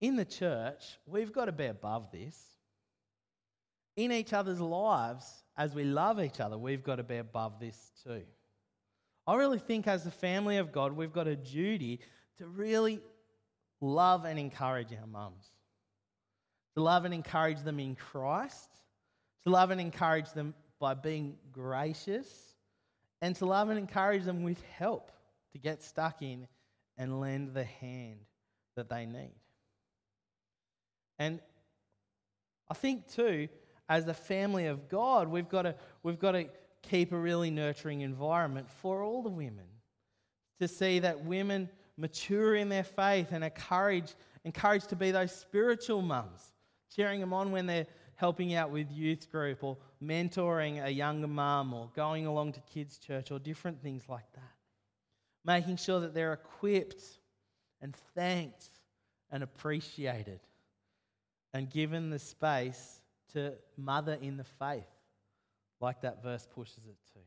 in 0.00 0.16
the 0.16 0.24
church, 0.24 0.98
we've 1.06 1.32
got 1.32 1.46
to 1.46 1.52
be 1.52 1.66
above 1.66 2.10
this. 2.10 2.36
In 3.96 4.12
each 4.12 4.32
other's 4.32 4.60
lives, 4.60 5.44
as 5.60 5.74
we 5.74 5.84
love 5.84 6.18
each 6.18 6.40
other, 6.40 6.56
we've 6.56 6.82
got 6.82 6.96
to 6.96 7.02
be 7.02 7.18
above 7.18 7.60
this 7.60 7.92
too. 8.02 8.22
I 9.26 9.34
really 9.34 9.58
think, 9.58 9.86
as 9.86 10.04
the 10.04 10.10
family 10.10 10.56
of 10.56 10.72
God, 10.72 10.92
we've 10.92 11.12
got 11.12 11.28
a 11.28 11.36
duty 11.36 12.00
to 12.38 12.46
really 12.46 12.98
love 13.82 14.24
and 14.24 14.38
encourage 14.38 14.88
our 14.98 15.06
mums, 15.06 15.44
to 16.76 16.82
love 16.82 17.04
and 17.04 17.12
encourage 17.12 17.60
them 17.60 17.78
in 17.78 17.94
Christ, 17.94 18.70
to 19.44 19.50
love 19.50 19.70
and 19.70 19.82
encourage 19.82 20.32
them 20.32 20.54
by 20.80 20.94
being 20.94 21.36
gracious, 21.52 22.26
and 23.20 23.36
to 23.36 23.44
love 23.44 23.68
and 23.68 23.78
encourage 23.78 24.24
them 24.24 24.42
with 24.42 24.62
help 24.78 25.12
to 25.52 25.58
get 25.58 25.82
stuck 25.82 26.22
in 26.22 26.48
and 26.96 27.20
lend 27.20 27.52
the 27.52 27.64
hand 27.64 28.20
that 28.76 28.88
they 28.88 29.04
need. 29.04 29.36
And 31.18 31.38
I 32.70 32.72
think, 32.72 33.12
too, 33.12 33.48
as 33.90 34.06
a 34.06 34.14
family 34.14 34.66
of 34.66 34.88
God, 34.88 35.28
we've 35.28 35.48
got 35.48 35.62
to, 35.62 35.74
we've 36.04 36.20
got 36.20 36.32
to 36.32 36.46
keep 36.80 37.12
a 37.12 37.18
really 37.18 37.50
nurturing 37.50 38.02
environment 38.02 38.70
for 38.70 39.02
all 39.02 39.20
the 39.20 39.28
women 39.28 39.66
to 40.60 40.68
see 40.68 41.00
that 41.00 41.24
women 41.24 41.68
mature 41.96 42.54
in 42.54 42.68
their 42.68 42.84
faith 42.84 43.32
and 43.32 43.42
are 43.42 43.48
encouraged, 43.48 44.14
encouraged 44.44 44.88
to 44.90 44.96
be 44.96 45.10
those 45.10 45.34
spiritual 45.34 46.02
mums, 46.02 46.52
cheering 46.94 47.18
them 47.18 47.32
on 47.32 47.50
when 47.50 47.66
they're 47.66 47.88
helping 48.14 48.54
out 48.54 48.70
with 48.70 48.90
youth 48.92 49.28
group 49.32 49.64
or 49.64 49.76
mentoring 50.02 50.84
a 50.84 50.90
younger 50.90 51.26
mum 51.26 51.74
or 51.74 51.90
going 51.96 52.26
along 52.26 52.52
to 52.52 52.60
kids' 52.60 52.96
church 52.96 53.32
or 53.32 53.40
different 53.40 53.82
things 53.82 54.04
like 54.08 54.30
that. 54.34 54.54
Making 55.44 55.76
sure 55.76 55.98
that 56.00 56.14
they're 56.14 56.34
equipped 56.34 57.02
and 57.82 57.96
thanked 58.14 58.68
and 59.32 59.42
appreciated 59.42 60.38
and 61.52 61.68
given 61.68 62.10
the 62.10 62.18
space 62.18 62.99
to 63.32 63.54
mother 63.76 64.18
in 64.20 64.36
the 64.36 64.44
faith, 64.44 64.86
like 65.80 66.02
that 66.02 66.22
verse 66.22 66.46
pushes 66.52 66.84
it 66.86 66.96
to. 67.12 67.20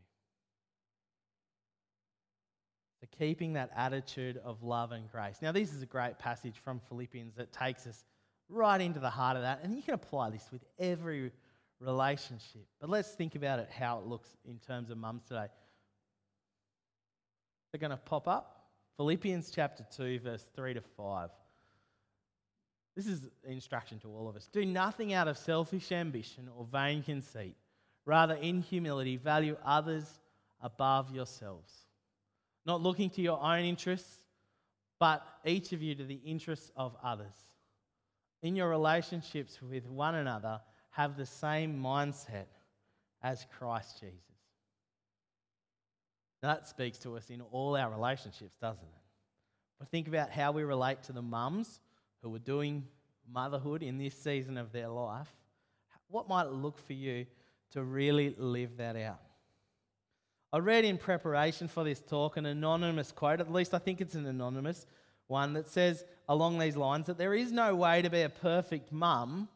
So, 3.01 3.07
keeping 3.17 3.53
that 3.53 3.72
attitude 3.75 4.39
of 4.43 4.63
love 4.63 4.91
and 4.91 5.12
grace. 5.12 5.39
Now, 5.41 5.51
this 5.51 5.74
is 5.74 5.81
a 5.81 5.86
great 5.86 6.19
passage 6.19 6.55
from 6.63 6.79
Philippians 6.88 7.36
that 7.36 7.51
takes 7.51 7.86
us 7.86 8.05
right 8.50 8.79
into 8.79 9.00
the 9.00 9.10
heart 9.10 9.36
of 9.36 9.43
that, 9.43 9.60
and 9.63 9.75
you 9.75 9.81
can 9.81 9.93
apply 9.93 10.29
this 10.29 10.48
with 10.51 10.63
every 10.79 11.31
relationship. 11.79 12.65
But 12.79 12.89
let's 12.89 13.10
think 13.10 13.36
about 13.36 13.60
it 13.60 13.69
how 13.69 14.00
it 14.00 14.05
looks 14.05 14.29
in 14.48 14.57
terms 14.60 14.89
of 14.89 14.98
mums 14.98 15.24
today. 15.24 15.48
They're 17.72 17.79
going 17.79 17.91
to 17.91 17.98
pop 17.98 18.27
up. 18.27 18.69
Philippians 18.98 19.51
chapter 19.51 19.86
2, 19.95 20.19
verse 20.19 20.45
3 20.55 20.75
to 20.75 20.81
5. 20.81 21.29
This 22.95 23.07
is 23.07 23.21
instruction 23.43 24.00
to 24.00 24.09
all 24.09 24.29
of 24.29 24.35
us. 24.35 24.47
Do 24.51 24.65
nothing 24.65 25.13
out 25.13 25.27
of 25.27 25.38
selfish 25.38 25.91
ambition 25.91 26.50
or 26.55 26.65
vain 26.65 27.01
conceit. 27.01 27.55
Rather, 28.05 28.35
in 28.35 28.62
humility, 28.62 29.17
value 29.17 29.57
others 29.65 30.19
above 30.62 31.12
yourselves. 31.12 31.71
Not 32.65 32.81
looking 32.81 33.09
to 33.12 33.21
your 33.21 33.41
own 33.41 33.63
interests, 33.63 34.25
but 35.00 35.25
each 35.45 35.73
of 35.73 35.81
you 35.81 35.95
to 35.95 36.03
the 36.03 36.19
interests 36.25 36.71
of 36.75 36.95
others. 37.03 37.33
In 38.41 38.55
your 38.55 38.69
relationships 38.69 39.62
with 39.62 39.89
one 39.89 40.15
another, 40.15 40.59
have 40.91 41.17
the 41.17 41.25
same 41.25 41.81
mindset 41.81 42.45
as 43.23 43.45
Christ 43.57 44.00
Jesus. 44.00 44.19
Now, 46.43 46.50
that 46.50 46.67
speaks 46.67 46.97
to 47.00 47.15
us 47.15 47.29
in 47.29 47.41
all 47.41 47.75
our 47.75 47.89
relationships, 47.89 48.55
doesn't 48.62 48.83
it? 48.83 49.01
But 49.79 49.89
think 49.89 50.07
about 50.07 50.29
how 50.29 50.51
we 50.51 50.63
relate 50.63 51.01
to 51.03 51.13
the 51.13 51.21
mums 51.21 51.79
who 52.24 52.34
are 52.34 52.39
doing 52.39 52.86
motherhood 53.32 53.84
in 53.84 53.98
this 53.98 54.15
season 54.15 54.58
of 54.58 54.72
their 54.72 54.88
life, 54.88 55.30
what 56.08 56.27
might 56.27 56.46
it 56.46 56.53
look 56.53 56.80
for 56.80 56.94
you 56.94 57.25
to 57.72 57.84
really 57.84 58.34
live 58.38 58.77
that 58.77 58.96
out? 58.96 59.20
I 60.51 60.60
read 60.60 60.86
in 60.86 60.98
preparation 60.98 61.68
for 61.68 61.84
this 61.84 62.00
talk 62.00 62.38
an 62.38 62.46
anonymous 62.46 63.12
quote, 63.12 63.42
at 63.42 63.51
least 63.51 63.74
I 63.74 63.80
think 63.80 64.01
it's 64.01 64.15
an 64.15 64.25
anonymous 64.25 64.86
one, 65.27 65.53
that 65.53 65.68
says 65.68 66.06
along 66.30 66.60
these 66.60 66.77
lines 66.77 67.08
that 67.08 67.18
there 67.18 67.34
is 67.34 67.51
no 67.51 67.75
way 67.75 68.01
to 68.01 68.10
be 68.10 68.22
a 68.22 68.30
perfect 68.30 68.92
mum, 68.92 69.50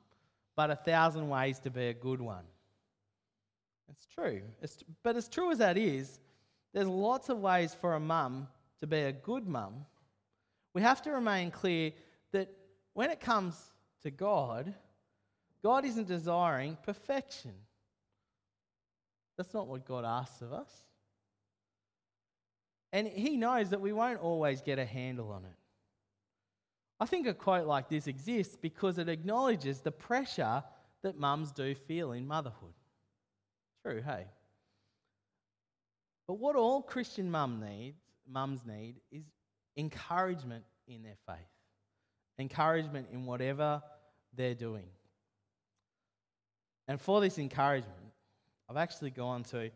but 0.56 0.72
a 0.72 0.76
thousand 0.76 1.30
ways 1.30 1.60
to 1.60 1.70
be 1.70 1.88
a 1.88 1.94
good 1.94 2.20
one. 2.20 2.46
It's 3.90 4.08
true. 4.08 4.42
It's, 4.62 4.84
but 5.04 5.16
as 5.16 5.30
true 5.30 5.52
as 5.52 5.60
that 5.60 5.78
is, 5.78 6.20
there's 6.74 6.88
lots 6.88 7.30
of 7.30 7.40
ways 7.40 7.74
for 7.74 7.94
a 7.94 8.00
mum 8.00 8.48
to 8.80 8.88
be 8.88 9.00
a 9.00 9.12
good 9.12 9.48
mum. 9.48 9.86
We 10.74 10.82
have 10.82 11.02
to 11.04 11.12
remain 11.12 11.52
clear 11.52 11.92
that 12.32 12.50
when 12.94 13.10
it 13.10 13.20
comes 13.20 13.56
to 14.04 14.12
God, 14.12 14.74
God 15.64 15.86
isn't 15.86 16.08
desiring 16.08 16.78
perfection. 16.84 17.54
That's 19.38 19.54
not 19.54 19.68
what 19.68 19.86
God 19.86 20.06
asks 20.06 20.42
of 20.42 20.54
us. 20.54 20.72
And 22.92 23.08
He 23.08 23.38
knows 23.38 23.70
that 23.70 23.82
we 23.82 23.92
won't 23.92 24.20
always 24.20 24.62
get 24.62 24.80
a 24.80 24.86
handle 24.86 25.32
on 25.32 25.44
it. 25.46 25.56
I 27.00 27.06
think 27.06 27.28
a 27.28 27.34
quote 27.34 27.68
like 27.68 27.90
this 27.90 28.08
exists 28.08 28.58
because 28.60 28.98
it 28.98 29.10
acknowledges 29.10 29.82
the 29.82 29.92
pressure 29.92 30.64
that 31.04 31.20
mums 31.20 31.52
do 31.52 31.76
feel 31.76 32.14
in 32.14 32.26
motherhood. 32.26 32.74
True, 33.86 34.02
hey? 34.02 34.26
But 36.28 36.40
what 36.40 36.56
all 36.56 36.82
Christian 36.82 37.30
mum 37.30 37.64
needs, 37.64 38.02
mums 38.28 38.62
need 38.66 38.96
is 39.12 39.24
encouragement 39.78 40.64
in 40.88 41.04
their 41.04 41.18
faith 41.28 41.57
encouragement 42.40 43.08
in 43.12 43.26
whatever 43.26 43.82
they're 44.36 44.56
doing. 44.56 44.86
And 46.88 47.02
for 47.02 47.20
this 47.20 47.38
encouragement, 47.38 48.14
I've 48.70 48.78
actually 48.78 49.12
gone 49.12 49.44
to 49.46 49.72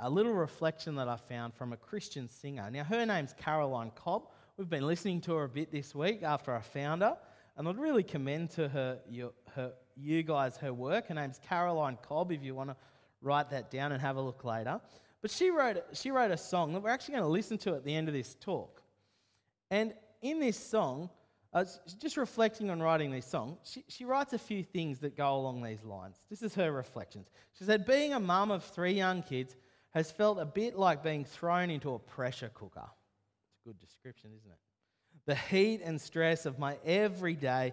a 0.00 0.08
little 0.08 0.32
reflection 0.32 0.96
that 0.96 1.08
I 1.08 1.16
found 1.16 1.54
from 1.54 1.72
a 1.72 1.76
Christian 1.76 2.28
singer. 2.28 2.70
Now, 2.70 2.84
her 2.84 3.04
name's 3.04 3.34
Caroline 3.34 3.90
Cobb. 3.94 4.28
We've 4.56 4.68
been 4.68 4.86
listening 4.86 5.20
to 5.22 5.34
her 5.34 5.44
a 5.44 5.48
bit 5.48 5.72
this 5.72 5.94
week 5.94 6.22
after 6.22 6.54
I 6.54 6.60
found 6.60 7.02
her, 7.02 7.16
and 7.56 7.68
I'd 7.68 7.76
really 7.76 8.04
commend 8.04 8.50
to 8.50 8.68
her, 8.68 9.00
your, 9.08 9.32
her, 9.54 9.72
you 9.96 10.22
guys 10.22 10.56
her 10.58 10.72
work. 10.72 11.08
Her 11.08 11.14
name's 11.14 11.40
Caroline 11.48 11.98
Cobb, 12.02 12.30
if 12.30 12.42
you 12.42 12.54
want 12.54 12.70
to 12.70 12.76
write 13.20 13.50
that 13.50 13.70
down 13.70 13.90
and 13.90 14.00
have 14.00 14.16
a 14.16 14.20
look 14.20 14.44
later. 14.44 14.80
But 15.22 15.30
she 15.30 15.50
wrote, 15.50 15.82
she 15.92 16.10
wrote 16.10 16.30
a 16.30 16.36
song 16.36 16.72
that 16.74 16.82
we're 16.82 16.90
actually 16.90 17.14
going 17.14 17.24
to 17.24 17.30
listen 17.30 17.58
to 17.58 17.74
at 17.74 17.84
the 17.84 17.94
end 17.94 18.08
of 18.08 18.14
this 18.14 18.34
talk. 18.34 18.82
And 19.70 19.94
in 20.22 20.38
this 20.38 20.58
song, 20.58 21.10
uh, 21.54 21.64
just 22.00 22.16
reflecting 22.16 22.70
on 22.70 22.82
writing 22.82 23.10
this 23.10 23.26
song, 23.26 23.58
she, 23.62 23.84
she 23.88 24.04
writes 24.04 24.32
a 24.32 24.38
few 24.38 24.62
things 24.62 24.98
that 25.00 25.16
go 25.16 25.36
along 25.36 25.62
these 25.62 25.84
lines. 25.84 26.16
This 26.28 26.42
is 26.42 26.54
her 26.56 26.72
reflections. 26.72 27.28
She 27.56 27.64
said, 27.64 27.86
Being 27.86 28.12
a 28.12 28.20
mum 28.20 28.50
of 28.50 28.64
three 28.64 28.92
young 28.92 29.22
kids 29.22 29.56
has 29.94 30.10
felt 30.10 30.38
a 30.40 30.44
bit 30.44 30.76
like 30.76 31.02
being 31.02 31.24
thrown 31.24 31.70
into 31.70 31.94
a 31.94 31.98
pressure 31.98 32.50
cooker. 32.52 32.82
It's 32.82 33.64
a 33.64 33.68
good 33.68 33.78
description, 33.78 34.30
isn't 34.36 34.50
it? 34.50 34.58
The 35.26 35.36
heat 35.36 35.80
and 35.84 36.00
stress 36.00 36.44
of 36.44 36.58
my 36.58 36.76
everyday 36.84 37.72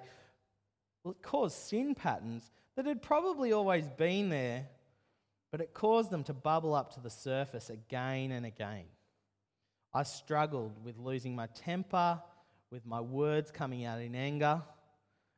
well, 1.03 1.13
it 1.13 1.21
caused 1.23 1.55
sin 1.55 1.95
patterns 1.95 2.51
that 2.75 2.85
had 2.85 3.01
probably 3.01 3.53
always 3.53 3.88
been 3.88 4.29
there, 4.29 4.67
but 5.51 5.61
it 5.61 5.73
caused 5.73 6.11
them 6.11 6.23
to 6.25 6.33
bubble 6.33 6.73
up 6.73 6.93
to 6.93 7.00
the 7.00 7.09
surface 7.09 7.69
again 7.69 8.31
and 8.31 8.45
again. 8.45 8.85
I 9.93 10.03
struggled 10.03 10.83
with 10.85 10.97
losing 10.97 11.35
my 11.35 11.47
temper 11.47 12.21
with 12.71 12.85
my 12.85 13.01
words 13.01 13.51
coming 13.51 13.85
out 13.85 14.01
in 14.01 14.15
anger. 14.15 14.61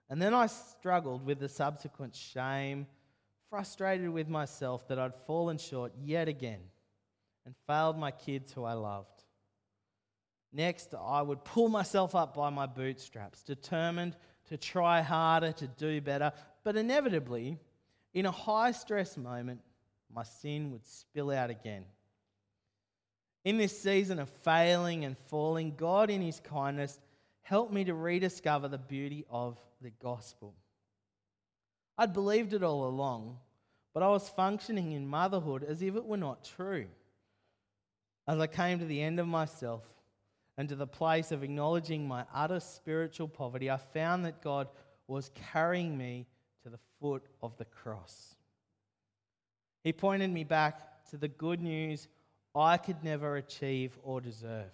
And 0.09 0.21
then 0.21 0.33
I 0.33 0.47
struggled 0.47 1.25
with 1.25 1.39
the 1.39 1.49
subsequent 1.49 2.15
shame, 2.15 2.85
frustrated 3.49 4.09
with 4.09 4.29
myself 4.29 4.87
that 4.87 4.99
I'd 4.99 5.15
fallen 5.27 5.57
short 5.57 5.93
yet 5.99 6.27
again 6.27 6.61
and 7.45 7.55
failed 7.67 7.97
my 7.97 8.11
kids 8.11 8.51
who 8.53 8.63
I 8.63 8.73
loved. 8.73 9.23
Next, 10.51 10.93
I 10.93 11.21
would 11.21 11.43
pull 11.43 11.67
myself 11.67 12.13
up 12.13 12.35
by 12.35 12.51
my 12.51 12.67
bootstraps, 12.67 13.41
determined 13.41 14.15
to 14.49 14.57
try 14.57 15.01
harder, 15.01 15.51
to 15.53 15.67
do 15.67 15.99
better. 15.99 16.31
But 16.63 16.77
inevitably, 16.77 17.57
in 18.13 18.27
a 18.27 18.31
high 18.31 18.71
stress 18.71 19.17
moment, 19.17 19.61
my 20.13 20.23
sin 20.23 20.71
would 20.71 20.85
spill 20.85 21.31
out 21.31 21.49
again. 21.49 21.85
In 23.43 23.57
this 23.57 23.77
season 23.81 24.19
of 24.19 24.29
failing 24.43 25.05
and 25.05 25.17
falling, 25.27 25.73
God, 25.75 26.11
in 26.11 26.21
His 26.21 26.39
kindness, 26.39 26.99
helped 27.43 27.73
me 27.73 27.83
to 27.83 27.93
rediscover 27.93 28.67
the 28.67 28.77
beauty 28.77 29.25
of 29.29 29.57
the 29.81 29.91
gospel. 30.01 30.53
I'd 31.97 32.13
believed 32.13 32.53
it 32.53 32.63
all 32.63 32.87
along, 32.87 33.37
but 33.93 34.01
I 34.01 34.09
was 34.09 34.29
functioning 34.29 34.93
in 34.93 35.07
motherhood 35.07 35.63
as 35.63 35.81
if 35.81 35.95
it 35.95 36.05
were 36.05 36.17
not 36.17 36.43
true. 36.43 36.87
As 38.27 38.39
I 38.39 38.47
came 38.47 38.79
to 38.79 38.85
the 38.85 39.01
end 39.01 39.19
of 39.19 39.27
myself 39.27 39.83
and 40.57 40.69
to 40.69 40.75
the 40.75 40.87
place 40.87 41.31
of 41.31 41.43
acknowledging 41.43 42.07
my 42.07 42.25
utter 42.33 42.59
spiritual 42.59 43.27
poverty, 43.27 43.69
I 43.69 43.77
found 43.77 44.25
that 44.25 44.41
God 44.41 44.69
was 45.07 45.29
carrying 45.51 45.97
me 45.97 46.25
to 46.63 46.69
the 46.69 46.79
foot 46.99 47.23
of 47.41 47.57
the 47.57 47.65
cross. 47.65 48.35
He 49.83 49.91
pointed 49.91 50.31
me 50.31 50.45
back 50.45 51.05
to 51.09 51.17
the 51.17 51.27
good 51.27 51.61
news 51.61 52.07
I 52.55 52.77
could 52.77 53.03
never 53.03 53.35
achieve 53.35 53.97
or 54.03 54.21
deserve. 54.21 54.71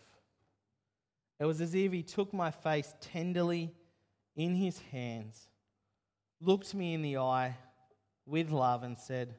It 1.39 1.45
was 1.45 1.61
as 1.61 1.73
if 1.73 1.91
he 1.91 2.03
took 2.03 2.33
my 2.33 2.51
face 2.51 2.93
tenderly 2.99 3.71
in 4.35 4.55
his 4.55 4.79
hands, 4.91 5.47
looked 6.41 6.73
me 6.73 6.93
in 6.93 7.01
the 7.01 7.17
eye 7.17 7.55
with 8.25 8.49
love, 8.49 8.83
and 8.83 8.97
said, 8.97 9.35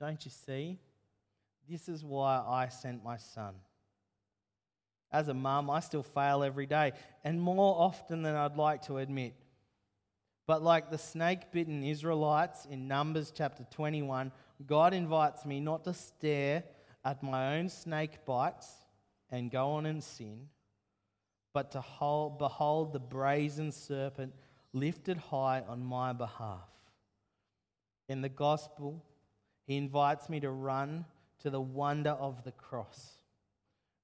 Don't 0.00 0.24
you 0.24 0.30
see? 0.30 0.78
This 1.68 1.88
is 1.88 2.04
why 2.04 2.44
I 2.46 2.68
sent 2.68 3.04
my 3.04 3.16
son. 3.16 3.54
As 5.10 5.28
a 5.28 5.34
mum, 5.34 5.70
I 5.70 5.80
still 5.80 6.02
fail 6.02 6.42
every 6.42 6.66
day, 6.66 6.92
and 7.24 7.40
more 7.40 7.80
often 7.80 8.22
than 8.22 8.34
I'd 8.34 8.56
like 8.56 8.82
to 8.86 8.98
admit. 8.98 9.34
But 10.46 10.62
like 10.62 10.90
the 10.90 10.98
snake 10.98 11.50
bitten 11.52 11.82
Israelites 11.82 12.66
in 12.66 12.86
Numbers 12.86 13.32
chapter 13.34 13.64
21, 13.70 14.30
God 14.66 14.94
invites 14.94 15.44
me 15.44 15.60
not 15.60 15.84
to 15.84 15.94
stare 15.94 16.64
at 17.04 17.22
my 17.22 17.56
own 17.56 17.68
snake 17.68 18.24
bites 18.24 18.68
and 19.30 19.50
go 19.50 19.72
on 19.72 19.86
and 19.86 20.02
sin, 20.02 20.48
but 21.56 21.70
to 21.70 21.80
hold, 21.80 22.38
behold 22.38 22.92
the 22.92 23.00
brazen 23.00 23.72
serpent 23.72 24.30
lifted 24.74 25.16
high 25.16 25.62
on 25.66 25.82
my 25.82 26.12
behalf. 26.12 26.68
In 28.10 28.20
the 28.20 28.28
gospel, 28.28 29.02
he 29.66 29.78
invites 29.78 30.28
me 30.28 30.38
to 30.40 30.50
run 30.50 31.06
to 31.40 31.48
the 31.48 31.58
wonder 31.58 32.10
of 32.10 32.44
the 32.44 32.52
cross. 32.52 33.12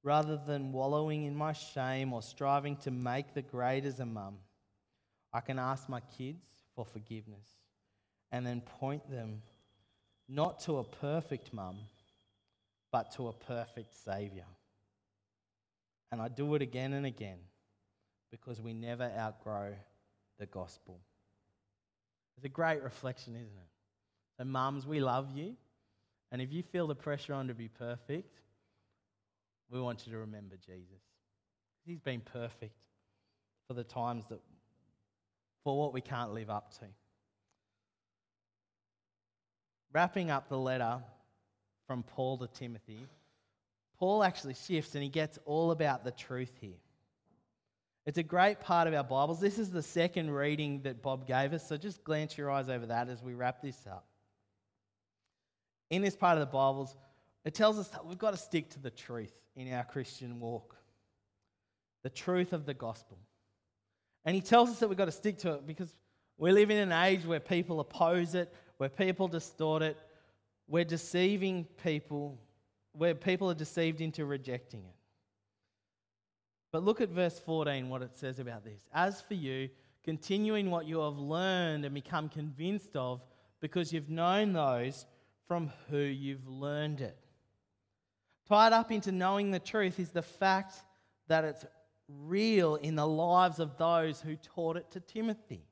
Rather 0.03 0.41
than 0.47 0.73
wallowing 0.73 1.25
in 1.25 1.35
my 1.35 1.53
shame 1.53 2.15
or 2.15 2.23
striving 2.23 2.75
to 2.75 2.91
make 2.91 3.35
the 3.35 3.43
great 3.43 3.85
as 3.85 4.01
a 4.01 4.07
mum, 4.07 4.39
I 5.31 5.41
can 5.41 5.59
ask 5.59 5.91
my 5.91 6.01
kids 6.01 6.47
for 6.75 6.87
forgiveness 6.87 7.51
and 8.31 8.47
then 8.47 8.63
point 8.63 9.11
them 9.11 9.43
not 10.27 10.59
to 10.61 10.79
a 10.79 10.85
perfect 10.85 11.53
mum, 11.53 11.77
but 12.91 13.13
to 13.17 13.29
a 13.29 13.33
perfect 13.35 13.95
Saviour. 13.95 14.47
And 16.13 16.21
I 16.21 16.29
do 16.29 16.55
it 16.55 16.63
again 16.63 16.93
and 16.93 17.07
again 17.07 17.39
because 18.31 18.61
we 18.61 18.75
never 18.75 19.11
outgrow 19.19 19.75
the 20.39 20.47
gospel. 20.47 21.01
It's 22.37 22.45
a 22.45 22.51
great 22.51 22.83
reflection, 22.83 23.35
isn't 23.35 23.47
it? 23.47 24.39
So, 24.39 24.45
mums, 24.45 24.87
we 24.87 25.01
love 25.01 25.31
you. 25.35 25.57
And 26.31 26.41
if 26.41 26.53
you 26.53 26.63
feel 26.63 26.87
the 26.87 26.95
pressure 26.95 27.35
on 27.35 27.49
to 27.49 27.55
be 27.55 27.69
perfect, 27.69 28.41
we 29.71 29.81
want 29.81 30.07
you 30.07 30.13
to 30.13 30.19
remember 30.19 30.57
Jesus. 30.57 31.03
He's 31.85 32.01
been 32.01 32.21
perfect 32.21 32.77
for 33.67 33.75
the 33.75 33.85
times 33.85 34.25
that, 34.29 34.41
for 35.65 35.79
what 35.79 35.93
we 35.95 36.01
can't 36.01 36.33
live 36.33 36.51
up 36.51 36.73
to. 36.79 36.87
Wrapping 39.93 40.31
up 40.31 40.49
the 40.49 40.59
letter 40.59 40.99
from 41.87 42.03
Paul 42.03 42.39
to 42.39 42.47
Timothy, 42.47 43.07
Paul 44.03 44.25
actually 44.25 44.55
shifts 44.55 44.97
and 44.97 45.05
he 45.05 45.09
gets 45.09 45.39
all 45.45 45.71
about 45.71 46.03
the 46.03 46.11
truth 46.11 46.51
here. 46.61 46.81
It's 48.05 48.19
a 48.19 48.23
great 48.25 48.59
part 48.59 48.89
of 48.89 48.95
our 48.95 49.05
Bibles. 49.05 49.39
This 49.39 49.61
is 49.61 49.71
the 49.71 49.81
second 49.81 50.33
reading 50.33 50.83
that 50.83 51.03
Bob 51.03 51.25
gave 51.25 51.53
us, 51.53 51.69
so 51.69 51.77
just 51.77 52.03
glance 52.03 52.37
your 52.37 52.51
eyes 52.51 52.69
over 52.69 52.85
that 52.87 53.09
as 53.09 53.23
we 53.23 53.35
wrap 53.35 53.63
this 53.63 53.87
up. 53.87 54.05
In 55.91 56.03
this 56.03 56.17
part 56.17 56.37
of 56.37 56.41
the 56.41 56.53
Bibles, 56.53 56.97
it 57.45 57.55
tells 57.55 57.79
us 57.79 57.91
that 57.91 58.05
we've 58.05 58.19
got 58.19 58.33
to 58.33 58.37
stick 58.37 58.71
to 58.71 58.81
the 58.81 58.91
truth 58.91 59.35
in 59.55 59.73
our 59.73 59.85
Christian 59.85 60.41
walk 60.41 60.75
the 62.03 62.11
truth 62.11 62.53
of 62.53 62.67
the 62.67 62.75
gospel. 62.75 63.21
And 64.25 64.35
he 64.35 64.43
tells 64.43 64.69
us 64.69 64.81
that 64.81 64.89
we've 64.89 64.99
got 64.99 65.05
to 65.05 65.13
stick 65.13 65.39
to 65.39 65.53
it 65.53 65.65
because 65.65 65.95
we 66.39 66.51
live 66.51 66.73
in 66.73 66.79
an 66.79 66.91
age 66.91 67.25
where 67.25 67.39
people 67.39 67.79
oppose 67.79 68.35
it, 68.35 68.53
where 68.79 68.89
people 68.89 69.29
distort 69.29 69.81
it, 69.81 69.97
we're 70.67 70.83
deceiving 70.83 71.69
people, 71.85 72.41
where 72.93 73.15
people 73.15 73.51
are 73.51 73.55
deceived 73.55 74.01
into 74.01 74.25
rejecting 74.25 74.81
it. 74.81 74.95
But 76.73 76.83
look 76.83 77.01
at 77.01 77.11
verse 77.11 77.39
14, 77.39 77.89
what 77.89 78.03
it 78.03 78.17
says 78.17 78.39
about 78.39 78.65
this. 78.65 78.81
As 78.95 79.21
for 79.21 79.35
you, 79.35 79.69
continuing 80.05 80.71
what 80.71 80.87
you 80.87 81.01
have 81.01 81.19
learned 81.19 81.85
and 81.85 81.95
become 81.95 82.29
convinced 82.29 82.97
of, 82.97 83.23
because 83.61 83.93
you've 83.93 84.11
known 84.11 84.53
those 84.53 85.07
from 85.47 85.71
who 85.91 85.99
you've 85.99 86.49
learned 86.49 87.01
it. 87.01 87.17
Tied 88.49 88.73
up 88.73 88.91
into 88.91 89.13
knowing 89.13 89.51
the 89.51 89.59
truth 89.59 90.01
is 90.01 90.11
the 90.11 90.23
fact 90.23 90.75
that 91.29 91.45
it's 91.45 91.65
real 92.09 92.77
in 92.77 92.97
the 92.97 93.07
lives 93.07 93.59
of 93.59 93.77
those 93.77 94.21
who 94.21 94.37
taught 94.37 94.77
it 94.77 94.91
to 94.91 95.01
Timothy. 95.01 95.65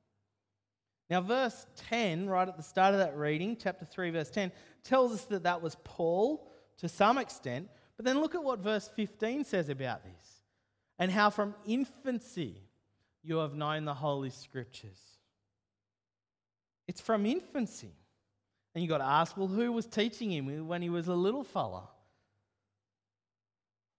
Now, 1.09 1.21
verse 1.21 1.67
10, 1.89 2.29
right 2.29 2.47
at 2.47 2.57
the 2.57 2.63
start 2.63 2.95
of 2.95 3.01
that 3.01 3.17
reading, 3.17 3.57
chapter 3.61 3.85
3, 3.85 4.11
verse 4.11 4.31
10, 4.31 4.53
tells 4.85 5.13
us 5.13 5.25
that 5.25 5.43
that 5.43 5.61
was 5.61 5.77
Paul 5.83 6.47
to 6.81 6.89
some 6.89 7.19
extent. 7.19 7.69
But 7.97 8.05
then 8.05 8.21
look 8.21 8.35
at 8.35 8.43
what 8.43 8.59
verse 8.59 8.89
15 8.97 9.45
says 9.45 9.69
about 9.69 10.03
this 10.05 10.43
and 10.99 11.11
how 11.11 11.31
from 11.31 11.55
infancy 11.67 12.57
you 13.23 13.37
have 13.37 13.55
known 13.55 13.85
the 13.85 13.95
Holy 13.95 14.31
Scriptures. 14.31 14.99
It's 16.89 17.01
from 17.01 17.27
infancy. 17.27 17.93
And 18.75 18.83
you've 18.83 18.91
got 18.91 18.99
to 18.99 19.05
ask, 19.05 19.37
well, 19.37 19.49
who 19.49 19.73
was 19.73 19.87
teaching 19.87 20.31
him 20.31 20.69
when 20.69 20.81
he 20.81 20.91
was 20.91 21.09
a 21.09 21.15
little 21.15 21.45
fella? 21.45 21.89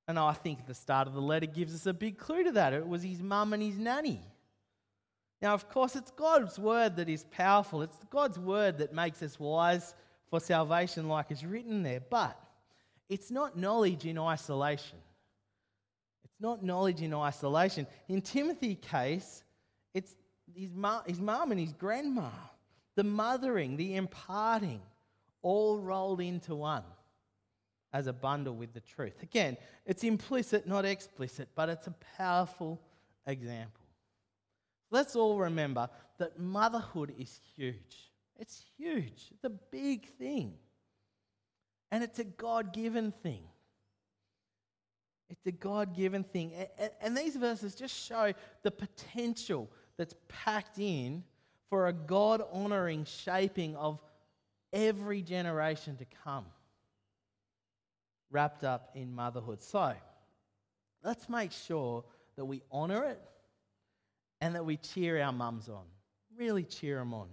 And 0.07 0.17
I 0.17 0.33
think 0.33 0.65
the 0.65 0.73
start 0.73 1.07
of 1.07 1.13
the 1.13 1.21
letter 1.21 1.45
gives 1.45 1.75
us 1.75 1.85
a 1.85 1.93
big 1.93 2.17
clue 2.17 2.43
to 2.45 2.51
that. 2.53 2.73
It 2.73 2.87
was 2.87 3.03
his 3.03 3.21
mum 3.21 3.53
and 3.53 3.61
his 3.61 3.77
nanny. 3.77 4.21
Now, 5.41 5.53
of 5.53 5.69
course, 5.69 5.95
it's 5.95 6.11
God's 6.11 6.57
word 6.57 6.95
that 6.97 7.09
is 7.09 7.25
powerful. 7.31 7.81
It's 7.81 7.97
God's 8.09 8.39
word 8.39 8.77
that 8.77 8.93
makes 8.93 9.21
us 9.21 9.39
wise 9.39 9.93
for 10.29 10.39
salvation, 10.39 11.07
like 11.07 11.31
is 11.31 11.45
written 11.45 11.83
there. 11.83 12.01
But 12.09 12.37
it's 13.11 13.29
not 13.29 13.57
knowledge 13.57 14.05
in 14.05 14.17
isolation. 14.17 14.97
It's 16.23 16.39
not 16.39 16.63
knowledge 16.63 17.01
in 17.01 17.13
isolation. 17.13 17.85
In 18.07 18.21
Timothy's 18.21 18.77
case, 18.81 19.43
it's 19.93 20.15
his 20.55 20.71
mom, 20.71 21.51
and 21.51 21.59
his 21.59 21.73
grandma, 21.73 22.29
the 22.95 23.03
mothering, 23.03 23.75
the 23.75 23.95
imparting, 23.95 24.81
all 25.41 25.77
rolled 25.79 26.21
into 26.21 26.55
one 26.55 26.83
as 27.91 28.07
a 28.07 28.13
bundle 28.13 28.55
with 28.55 28.73
the 28.73 28.79
truth. 28.79 29.21
Again, 29.21 29.57
it's 29.85 30.05
implicit, 30.05 30.65
not 30.65 30.85
explicit, 30.85 31.49
but 31.53 31.67
it's 31.67 31.87
a 31.87 31.95
powerful 32.17 32.79
example. 33.27 33.85
Let's 34.89 35.17
all 35.17 35.37
remember 35.37 35.89
that 36.17 36.39
motherhood 36.39 37.13
is 37.19 37.41
huge. 37.57 38.09
It's 38.39 38.63
huge. 38.77 39.31
It's 39.31 39.43
a 39.43 39.49
big 39.49 40.07
thing. 40.17 40.53
And 41.91 42.03
it's 42.03 42.19
a 42.19 42.23
God 42.23 42.73
given 42.73 43.11
thing. 43.11 43.43
It's 45.29 45.45
a 45.45 45.51
God 45.51 45.95
given 45.95 46.23
thing. 46.23 46.53
And 47.01 47.15
these 47.15 47.35
verses 47.35 47.75
just 47.75 47.95
show 47.95 48.33
the 48.63 48.71
potential 48.71 49.69
that's 49.97 50.15
packed 50.27 50.79
in 50.79 51.23
for 51.69 51.87
a 51.87 51.93
God 51.93 52.43
honoring 52.51 53.05
shaping 53.05 53.75
of 53.75 53.99
every 54.73 55.21
generation 55.21 55.95
to 55.97 56.05
come, 56.23 56.45
wrapped 58.29 58.63
up 58.63 58.91
in 58.93 59.13
motherhood. 59.13 59.61
So, 59.61 59.93
let's 61.03 61.29
make 61.29 61.51
sure 61.51 62.03
that 62.35 62.45
we 62.45 62.61
honor 62.71 63.05
it 63.05 63.21
and 64.41 64.55
that 64.55 64.65
we 64.65 64.77
cheer 64.77 65.21
our 65.21 65.31
mums 65.31 65.69
on. 65.69 65.83
Really 66.37 66.63
cheer 66.63 66.97
them 66.97 67.13
on. 67.13 67.27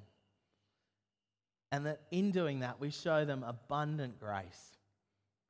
And 1.70 1.86
that 1.86 2.00
in 2.10 2.30
doing 2.30 2.60
that, 2.60 2.80
we 2.80 2.90
show 2.90 3.24
them 3.24 3.44
abundant 3.46 4.18
grace 4.18 4.78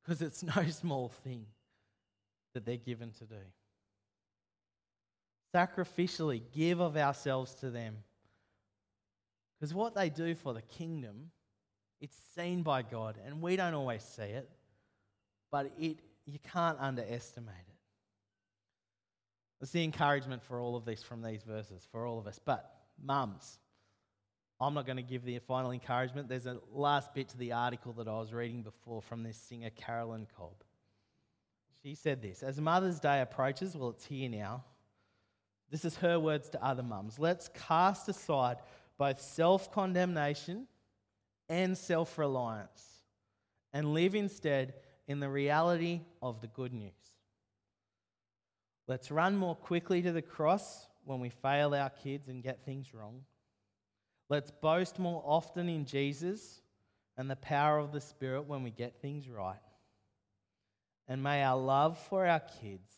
because 0.03 0.23
it's 0.23 0.43
no 0.57 0.65
small 0.69 1.09
thing 1.09 1.47
that 2.55 2.65
they're 2.65 2.77
given 2.77 3.13
to 3.13 3.25
do. 3.25 3.37
Sacrificially 5.55 6.43
give 6.53 6.81
of 6.81 6.97
ourselves 6.97 7.55
to 7.57 7.71
them 7.71 7.97
because 9.59 9.75
what 9.75 9.95
they 9.95 10.09
do 10.09 10.35
for 10.35 10.55
the 10.55 10.63
kingdom, 10.63 11.31
it's 12.01 12.17
seen 12.37 12.63
by 12.63 12.83
God, 12.83 13.19
and 13.27 13.43
we 13.43 13.57
don't 13.57 13.75
always 13.75 14.03
see 14.03 14.23
it, 14.23 14.49
but 15.51 15.73
it, 15.79 15.99
you 16.27 16.39
can't 16.53 16.79
underestimate 16.79 17.55
it. 17.57 17.75
That's 19.59 19.73
the 19.73 19.83
encouragement 19.83 20.43
for 20.45 20.61
all 20.61 20.77
of 20.77 20.85
this 20.85 21.03
from 21.03 21.23
these 21.23 21.43
verses, 21.43 21.87
for 21.91 22.07
all 22.07 22.19
of 22.21 22.29
us. 22.29 22.39
But, 22.39 22.71
mums, 23.03 23.59
I'm 24.61 24.75
not 24.75 24.87
going 24.87 24.97
to 24.97 25.03
give 25.03 25.25
the 25.25 25.39
final 25.39 25.71
encouragement. 25.71 26.29
There's 26.29 26.47
a 26.47 26.59
last 26.73 27.15
bit 27.15 27.29
to 27.29 27.39
the 27.39 27.53
article 27.53 27.93
that 27.95 28.09
I 28.09 28.19
was 28.19 28.33
reading 28.33 28.63
before 28.63 29.01
from 29.01 29.23
this 29.23 29.37
singer, 29.37 29.71
Caroline 29.71 30.27
Cobb. 30.37 30.65
She 31.83 31.95
said 31.95 32.21
this 32.21 32.43
As 32.43 32.61
Mother's 32.61 32.99
Day 32.99 33.21
approaches, 33.21 33.77
well, 33.77 33.91
it's 33.91 34.05
here 34.05 34.29
now. 34.29 34.65
This 35.71 35.85
is 35.85 35.97
her 35.97 36.19
words 36.19 36.49
to 36.51 36.65
other 36.65 36.83
mums. 36.83 37.19
Let's 37.19 37.51
cast 37.69 38.09
aside 38.09 38.57
both 38.97 39.21
self 39.21 39.71
condemnation 39.73 40.67
and 41.49 41.79
self 41.79 42.19
reliance 42.19 42.85
and 43.73 43.95
live 43.95 44.15
instead 44.15 44.75
in 45.07 45.21
the 45.21 45.29
reality 45.29 46.01
of 46.21 46.41
the 46.41 46.47
good 46.49 46.73
news. 46.73 46.93
Let's 48.87 49.11
run 49.11 49.37
more 49.37 49.55
quickly 49.55 50.03
to 50.03 50.13
the 50.13 50.23
cross 50.23 50.87
when 51.05 51.21
we 51.21 51.29
fail 51.29 51.75
our 51.75 51.91
kids 51.91 52.29
and 52.29 52.43
get 52.43 52.65
things 52.65 52.93
wrong. 52.95 53.23
Let's 54.29 54.51
boast 54.51 54.99
more 54.99 55.23
often 55.25 55.69
in 55.69 55.87
Jesus 55.87 56.61
and 57.17 57.31
the 57.31 57.37
power 57.37 57.79
of 57.79 57.93
the 57.93 58.01
Spirit 58.01 58.43
when 58.43 58.63
we 58.63 58.71
get 58.71 59.01
things 59.01 59.29
right. 59.29 59.57
And 61.09 61.23
may 61.23 61.43
our 61.43 61.59
love 61.59 61.99
for 61.99 62.27
our 62.27 62.43
kids 62.61 62.93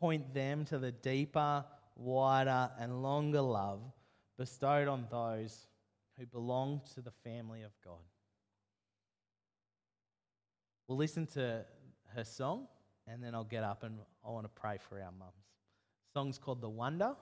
point 0.00 0.32
them 0.32 0.64
to 0.66 0.78
the 0.78 0.92
deeper, 0.92 1.64
wider, 1.96 2.70
and 2.78 3.02
longer 3.02 3.42
love 3.42 3.80
bestowed 4.38 4.88
on 4.88 5.06
those 5.10 5.66
who 6.18 6.24
belong 6.26 6.80
to 6.94 7.02
the 7.02 7.10
family 7.10 7.62
of 7.62 7.72
God. 7.84 7.98
We'll 10.86 10.98
listen 10.98 11.26
to 11.34 11.64
her 12.14 12.24
song, 12.24 12.66
and 13.06 13.22
then 13.22 13.34
I'll 13.34 13.44
get 13.44 13.62
up 13.62 13.82
and 13.82 13.98
I 14.26 14.30
want 14.30 14.46
to 14.46 14.60
pray 14.60 14.78
for 14.88 14.96
our 14.96 15.12
mums. 15.12 15.32
The 16.06 16.20
song's 16.20 16.38
called 16.38 16.62
The 16.62 16.68
Wonder. 16.68 17.14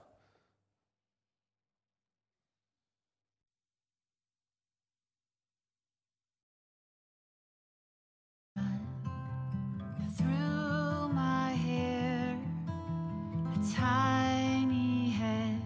tiny 13.77 15.09
head 15.09 15.61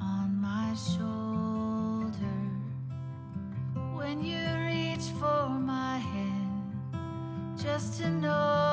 on 0.00 0.36
my 0.40 0.74
shoulder. 0.74 2.38
When 3.94 4.24
you 4.24 4.42
reach 4.66 5.06
for 5.20 5.48
my 5.48 5.98
hand, 5.98 6.72
just 7.56 8.00
to 8.00 8.10
know. 8.10 8.69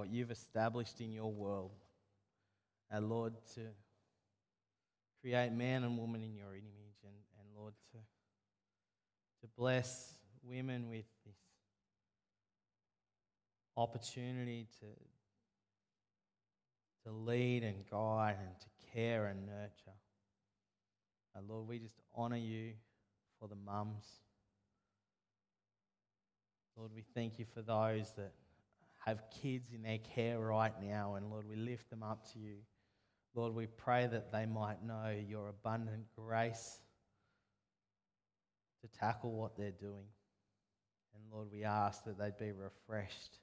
What 0.00 0.10
you've 0.10 0.30
established 0.30 1.02
in 1.02 1.12
your 1.12 1.30
world. 1.30 1.72
And 2.90 3.10
Lord, 3.10 3.34
to 3.54 3.60
create 5.20 5.52
man 5.52 5.84
and 5.84 5.98
woman 5.98 6.22
in 6.22 6.34
your 6.34 6.54
image, 6.54 6.96
and, 7.04 7.12
and 7.38 7.48
Lord, 7.54 7.74
to, 7.92 7.98
to 9.42 9.52
bless 9.58 10.14
women 10.42 10.88
with 10.88 11.04
this 11.26 11.36
opportunity 13.76 14.68
to, 14.80 14.86
to 17.04 17.14
lead 17.14 17.62
and 17.62 17.84
guide 17.90 18.36
and 18.40 18.58
to 18.58 18.66
care 18.94 19.26
and 19.26 19.44
nurture. 19.44 19.98
And 21.36 21.46
Lord, 21.46 21.68
we 21.68 21.78
just 21.78 22.00
honor 22.14 22.38
you 22.38 22.72
for 23.38 23.48
the 23.48 23.54
mums. 23.54 24.06
Lord, 26.74 26.92
we 26.94 27.04
thank 27.14 27.38
you 27.38 27.44
for 27.52 27.60
those 27.60 28.12
that 28.16 28.32
have 29.00 29.22
kids 29.42 29.72
in 29.74 29.82
their 29.82 29.98
care 29.98 30.38
right 30.38 30.74
now. 30.82 31.14
And 31.14 31.30
Lord, 31.30 31.46
we 31.48 31.56
lift 31.56 31.90
them 31.90 32.02
up 32.02 32.30
to 32.32 32.38
you. 32.38 32.56
Lord, 33.34 33.54
we 33.54 33.66
pray 33.66 34.06
that 34.06 34.32
they 34.32 34.46
might 34.46 34.84
know 34.84 35.14
your 35.28 35.48
abundant 35.48 36.04
grace 36.16 36.80
to 38.82 38.88
tackle 38.98 39.32
what 39.32 39.56
they're 39.56 39.70
doing. 39.70 40.06
And 41.14 41.22
Lord, 41.32 41.48
we 41.52 41.64
ask 41.64 42.04
that 42.04 42.18
they'd 42.18 42.38
be 42.38 42.52
refreshed. 42.52 43.38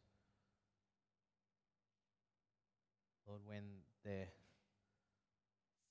Lord, 3.28 3.42
when 3.46 3.64
they're 4.06 4.28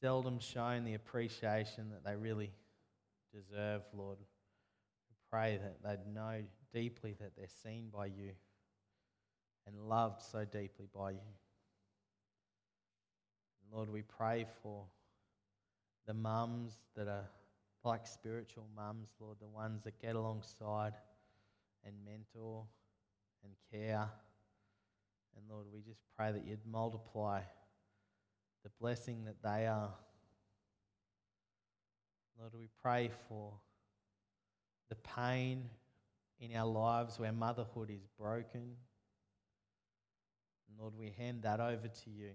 seldom 0.00 0.38
shown 0.38 0.84
the 0.84 0.94
appreciation 0.94 1.90
that 1.90 2.04
they 2.04 2.16
really 2.16 2.52
deserve, 3.34 3.82
Lord, 3.96 4.18
we 4.18 5.16
pray 5.30 5.58
that 5.62 5.82
they'd 5.82 6.14
know 6.14 6.42
deeply 6.72 7.14
that 7.20 7.32
they're 7.36 7.46
seen 7.62 7.88
by 7.92 8.06
you 8.06 8.32
and 9.66 9.88
loved 9.88 10.22
so 10.22 10.44
deeply 10.44 10.86
by 10.94 11.10
you. 11.10 11.18
Lord, 13.72 13.90
we 13.90 14.02
pray 14.02 14.46
for 14.62 14.84
the 16.06 16.14
mums 16.14 16.78
that 16.94 17.08
are 17.08 17.28
like 17.84 18.06
spiritual 18.06 18.66
mums, 18.74 19.08
Lord, 19.20 19.36
the 19.40 19.48
ones 19.48 19.82
that 19.84 20.00
get 20.00 20.16
alongside 20.16 20.94
and 21.84 21.94
mentor 22.04 22.64
and 23.44 23.52
care. 23.70 24.08
And 25.36 25.44
Lord, 25.48 25.66
we 25.72 25.80
just 25.80 26.02
pray 26.16 26.32
that 26.32 26.44
you'd 26.46 26.66
multiply 26.70 27.40
the 28.64 28.70
blessing 28.80 29.24
that 29.24 29.42
they 29.42 29.66
are. 29.66 29.92
Lord, 32.38 32.52
we 32.58 32.68
pray 32.82 33.10
for 33.28 33.52
the 34.88 34.96
pain 34.96 35.64
in 36.40 36.54
our 36.56 36.66
lives 36.66 37.18
where 37.18 37.32
motherhood 37.32 37.90
is 37.90 38.06
broken. 38.18 38.76
Lord, 40.78 40.94
we 40.98 41.14
hand 41.16 41.42
that 41.42 41.60
over 41.60 41.88
to 41.88 42.10
you. 42.10 42.30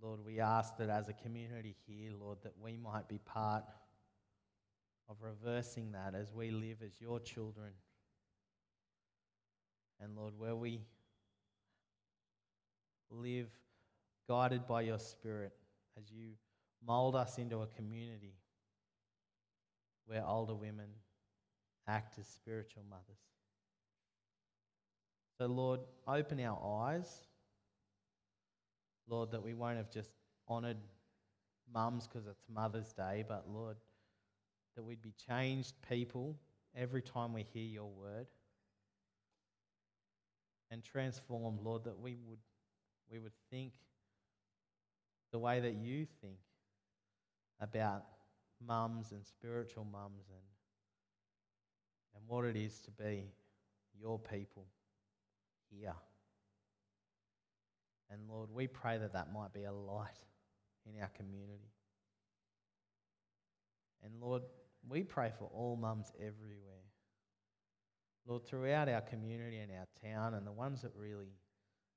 Lord, 0.00 0.20
we 0.24 0.40
ask 0.40 0.76
that 0.76 0.90
as 0.90 1.08
a 1.08 1.12
community 1.12 1.74
here, 1.86 2.12
Lord, 2.18 2.38
that 2.42 2.52
we 2.60 2.76
might 2.76 3.08
be 3.08 3.18
part 3.18 3.64
of 5.08 5.16
reversing 5.22 5.92
that 5.92 6.14
as 6.14 6.32
we 6.32 6.50
live 6.50 6.78
as 6.84 7.00
your 7.00 7.18
children. 7.18 7.70
And 10.00 10.14
Lord, 10.16 10.34
where 10.38 10.54
we 10.54 10.82
live 13.10 13.48
guided 14.28 14.66
by 14.66 14.82
your 14.82 14.98
Spirit 14.98 15.52
as 15.98 16.10
you 16.12 16.32
mold 16.86 17.16
us 17.16 17.38
into 17.38 17.62
a 17.62 17.66
community 17.66 18.34
where 20.06 20.24
older 20.24 20.54
women 20.54 20.88
act 21.88 22.18
as 22.18 22.28
spiritual 22.28 22.82
mothers. 22.88 23.18
So, 25.38 25.46
Lord, 25.46 25.80
open 26.08 26.40
our 26.40 26.58
eyes. 26.82 27.08
Lord, 29.08 29.30
that 29.30 29.42
we 29.42 29.54
won't 29.54 29.76
have 29.76 29.90
just 29.90 30.10
honoured 30.50 30.76
mums 31.72 32.08
because 32.08 32.26
it's 32.26 32.44
Mother's 32.52 32.92
Day, 32.92 33.24
but 33.26 33.44
Lord, 33.48 33.76
that 34.74 34.82
we'd 34.82 35.00
be 35.00 35.14
changed 35.28 35.74
people 35.88 36.36
every 36.76 37.02
time 37.02 37.32
we 37.32 37.46
hear 37.54 37.64
your 37.64 37.88
word. 37.88 38.26
And 40.70 40.82
transformed, 40.84 41.60
Lord, 41.62 41.84
that 41.84 41.98
we 41.98 42.16
would, 42.26 42.40
we 43.10 43.18
would 43.18 43.32
think 43.50 43.72
the 45.32 45.38
way 45.38 45.60
that 45.60 45.74
you 45.74 46.06
think 46.20 46.38
about 47.60 48.04
mums 48.66 49.12
and 49.12 49.24
spiritual 49.24 49.84
mums 49.84 50.24
and, 50.30 50.42
and 52.16 52.24
what 52.26 52.44
it 52.44 52.56
is 52.56 52.80
to 52.80 52.90
be 52.90 53.24
your 53.98 54.18
people 54.18 54.66
here. 55.70 55.94
And 58.10 58.28
Lord, 58.28 58.50
we 58.50 58.66
pray 58.66 58.98
that 58.98 59.12
that 59.12 59.32
might 59.32 59.52
be 59.52 59.64
a 59.64 59.72
light 59.72 60.18
in 60.86 61.00
our 61.00 61.10
community. 61.16 61.72
And 64.02 64.14
Lord, 64.20 64.42
we 64.88 65.02
pray 65.02 65.32
for 65.38 65.44
all 65.52 65.76
mums 65.76 66.12
everywhere. 66.16 66.78
Lord, 68.26 68.46
throughout 68.46 68.88
our 68.88 69.00
community 69.00 69.58
and 69.58 69.70
our 69.72 69.86
town, 70.02 70.34
and 70.34 70.46
the 70.46 70.52
ones 70.52 70.82
that 70.82 70.92
really 70.96 71.32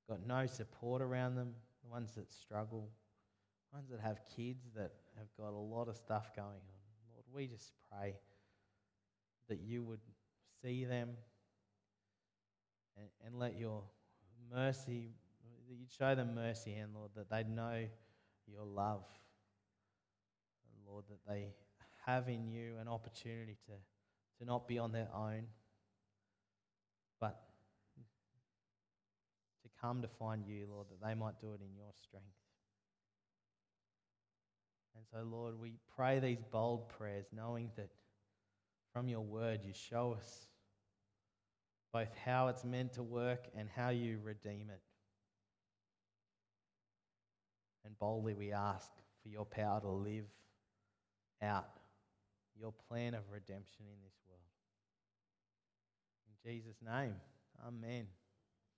got 0.10 0.26
no 0.26 0.46
support 0.46 1.02
around 1.02 1.36
them, 1.36 1.54
the 1.84 1.90
ones 1.90 2.16
that 2.16 2.32
struggle, 2.32 2.90
the 3.72 3.78
ones 3.78 3.90
that 3.90 4.00
have 4.00 4.22
kids 4.36 4.66
that 4.76 4.92
have 5.18 5.28
got 5.38 5.54
a 5.54 5.58
lot 5.58 5.88
of 5.88 5.96
stuff 5.96 6.36
going 6.36 6.48
on. 6.48 6.82
Lord, 7.14 7.26
we 7.34 7.48
just 7.48 7.74
pray 7.92 8.16
that 9.50 9.60
you 9.60 9.84
would 9.84 10.00
see 10.62 10.86
them 10.86 11.12
and, 12.98 13.08
and 13.26 13.40
let 13.40 13.58
your 13.58 13.84
mercy 14.54 15.14
that 15.72 15.78
you'd 15.78 15.92
show 15.92 16.16
them 16.16 16.36
mercy, 16.36 16.74
and 16.74 16.94
Lord, 16.94 17.12
that 17.16 17.30
they'd 17.30 17.50
know 17.50 17.86
your 18.46 18.66
love. 18.66 19.06
And 20.74 20.86
Lord, 20.86 21.06
that 21.10 21.20
they 21.28 21.54
have 22.06 22.28
in 22.28 22.46
you 22.46 22.74
an 22.82 22.90
opportunity 22.90 23.56
to, 23.68 23.74
to 24.40 24.46
not 24.46 24.68
be 24.68 24.80
on 24.80 24.92
their 24.92 25.08
own, 25.16 25.44
but 27.22 27.40
to 29.64 29.70
come 29.80 30.02
to 30.02 30.08
find 30.08 30.46
you, 30.46 30.68
Lord, 30.70 30.88
that 30.90 31.08
they 31.08 31.14
might 31.16 31.40
do 31.40 31.54
it 31.54 31.62
in 31.62 31.74
your 31.74 31.94
strength. 32.02 32.26
And 34.96 35.06
so, 35.10 35.24
Lord, 35.24 35.58
we 35.58 35.76
pray 35.96 36.20
these 36.20 36.44
bold 36.52 36.90
prayers, 36.90 37.28
knowing 37.34 37.72
that 37.78 37.90
from 38.92 39.08
your 39.08 39.22
word 39.22 39.62
you 39.64 39.72
show 39.74 40.18
us 40.20 40.48
both 41.94 42.10
how 42.26 42.48
it's 42.48 42.64
meant 42.64 42.94
to 42.94 43.04
work 43.04 43.48
and 43.56 43.68
how 43.70 43.90
you 43.90 44.20
redeem 44.24 44.70
it. 44.70 44.82
And 47.86 47.98
boldly 48.00 48.34
we 48.34 48.52
ask 48.52 48.92
for 49.22 49.30
your 49.30 49.46
power 49.46 49.82
to 49.82 49.90
live 49.90 50.26
out 51.42 51.70
your 52.60 52.74
plan 52.88 53.14
of 53.14 53.24
redemption 53.32 53.86
in 53.86 54.02
this 54.04 54.14
world. 54.28 54.42
In 56.28 56.52
Jesus' 56.52 56.78
name, 56.86 57.16
amen. 57.66 58.08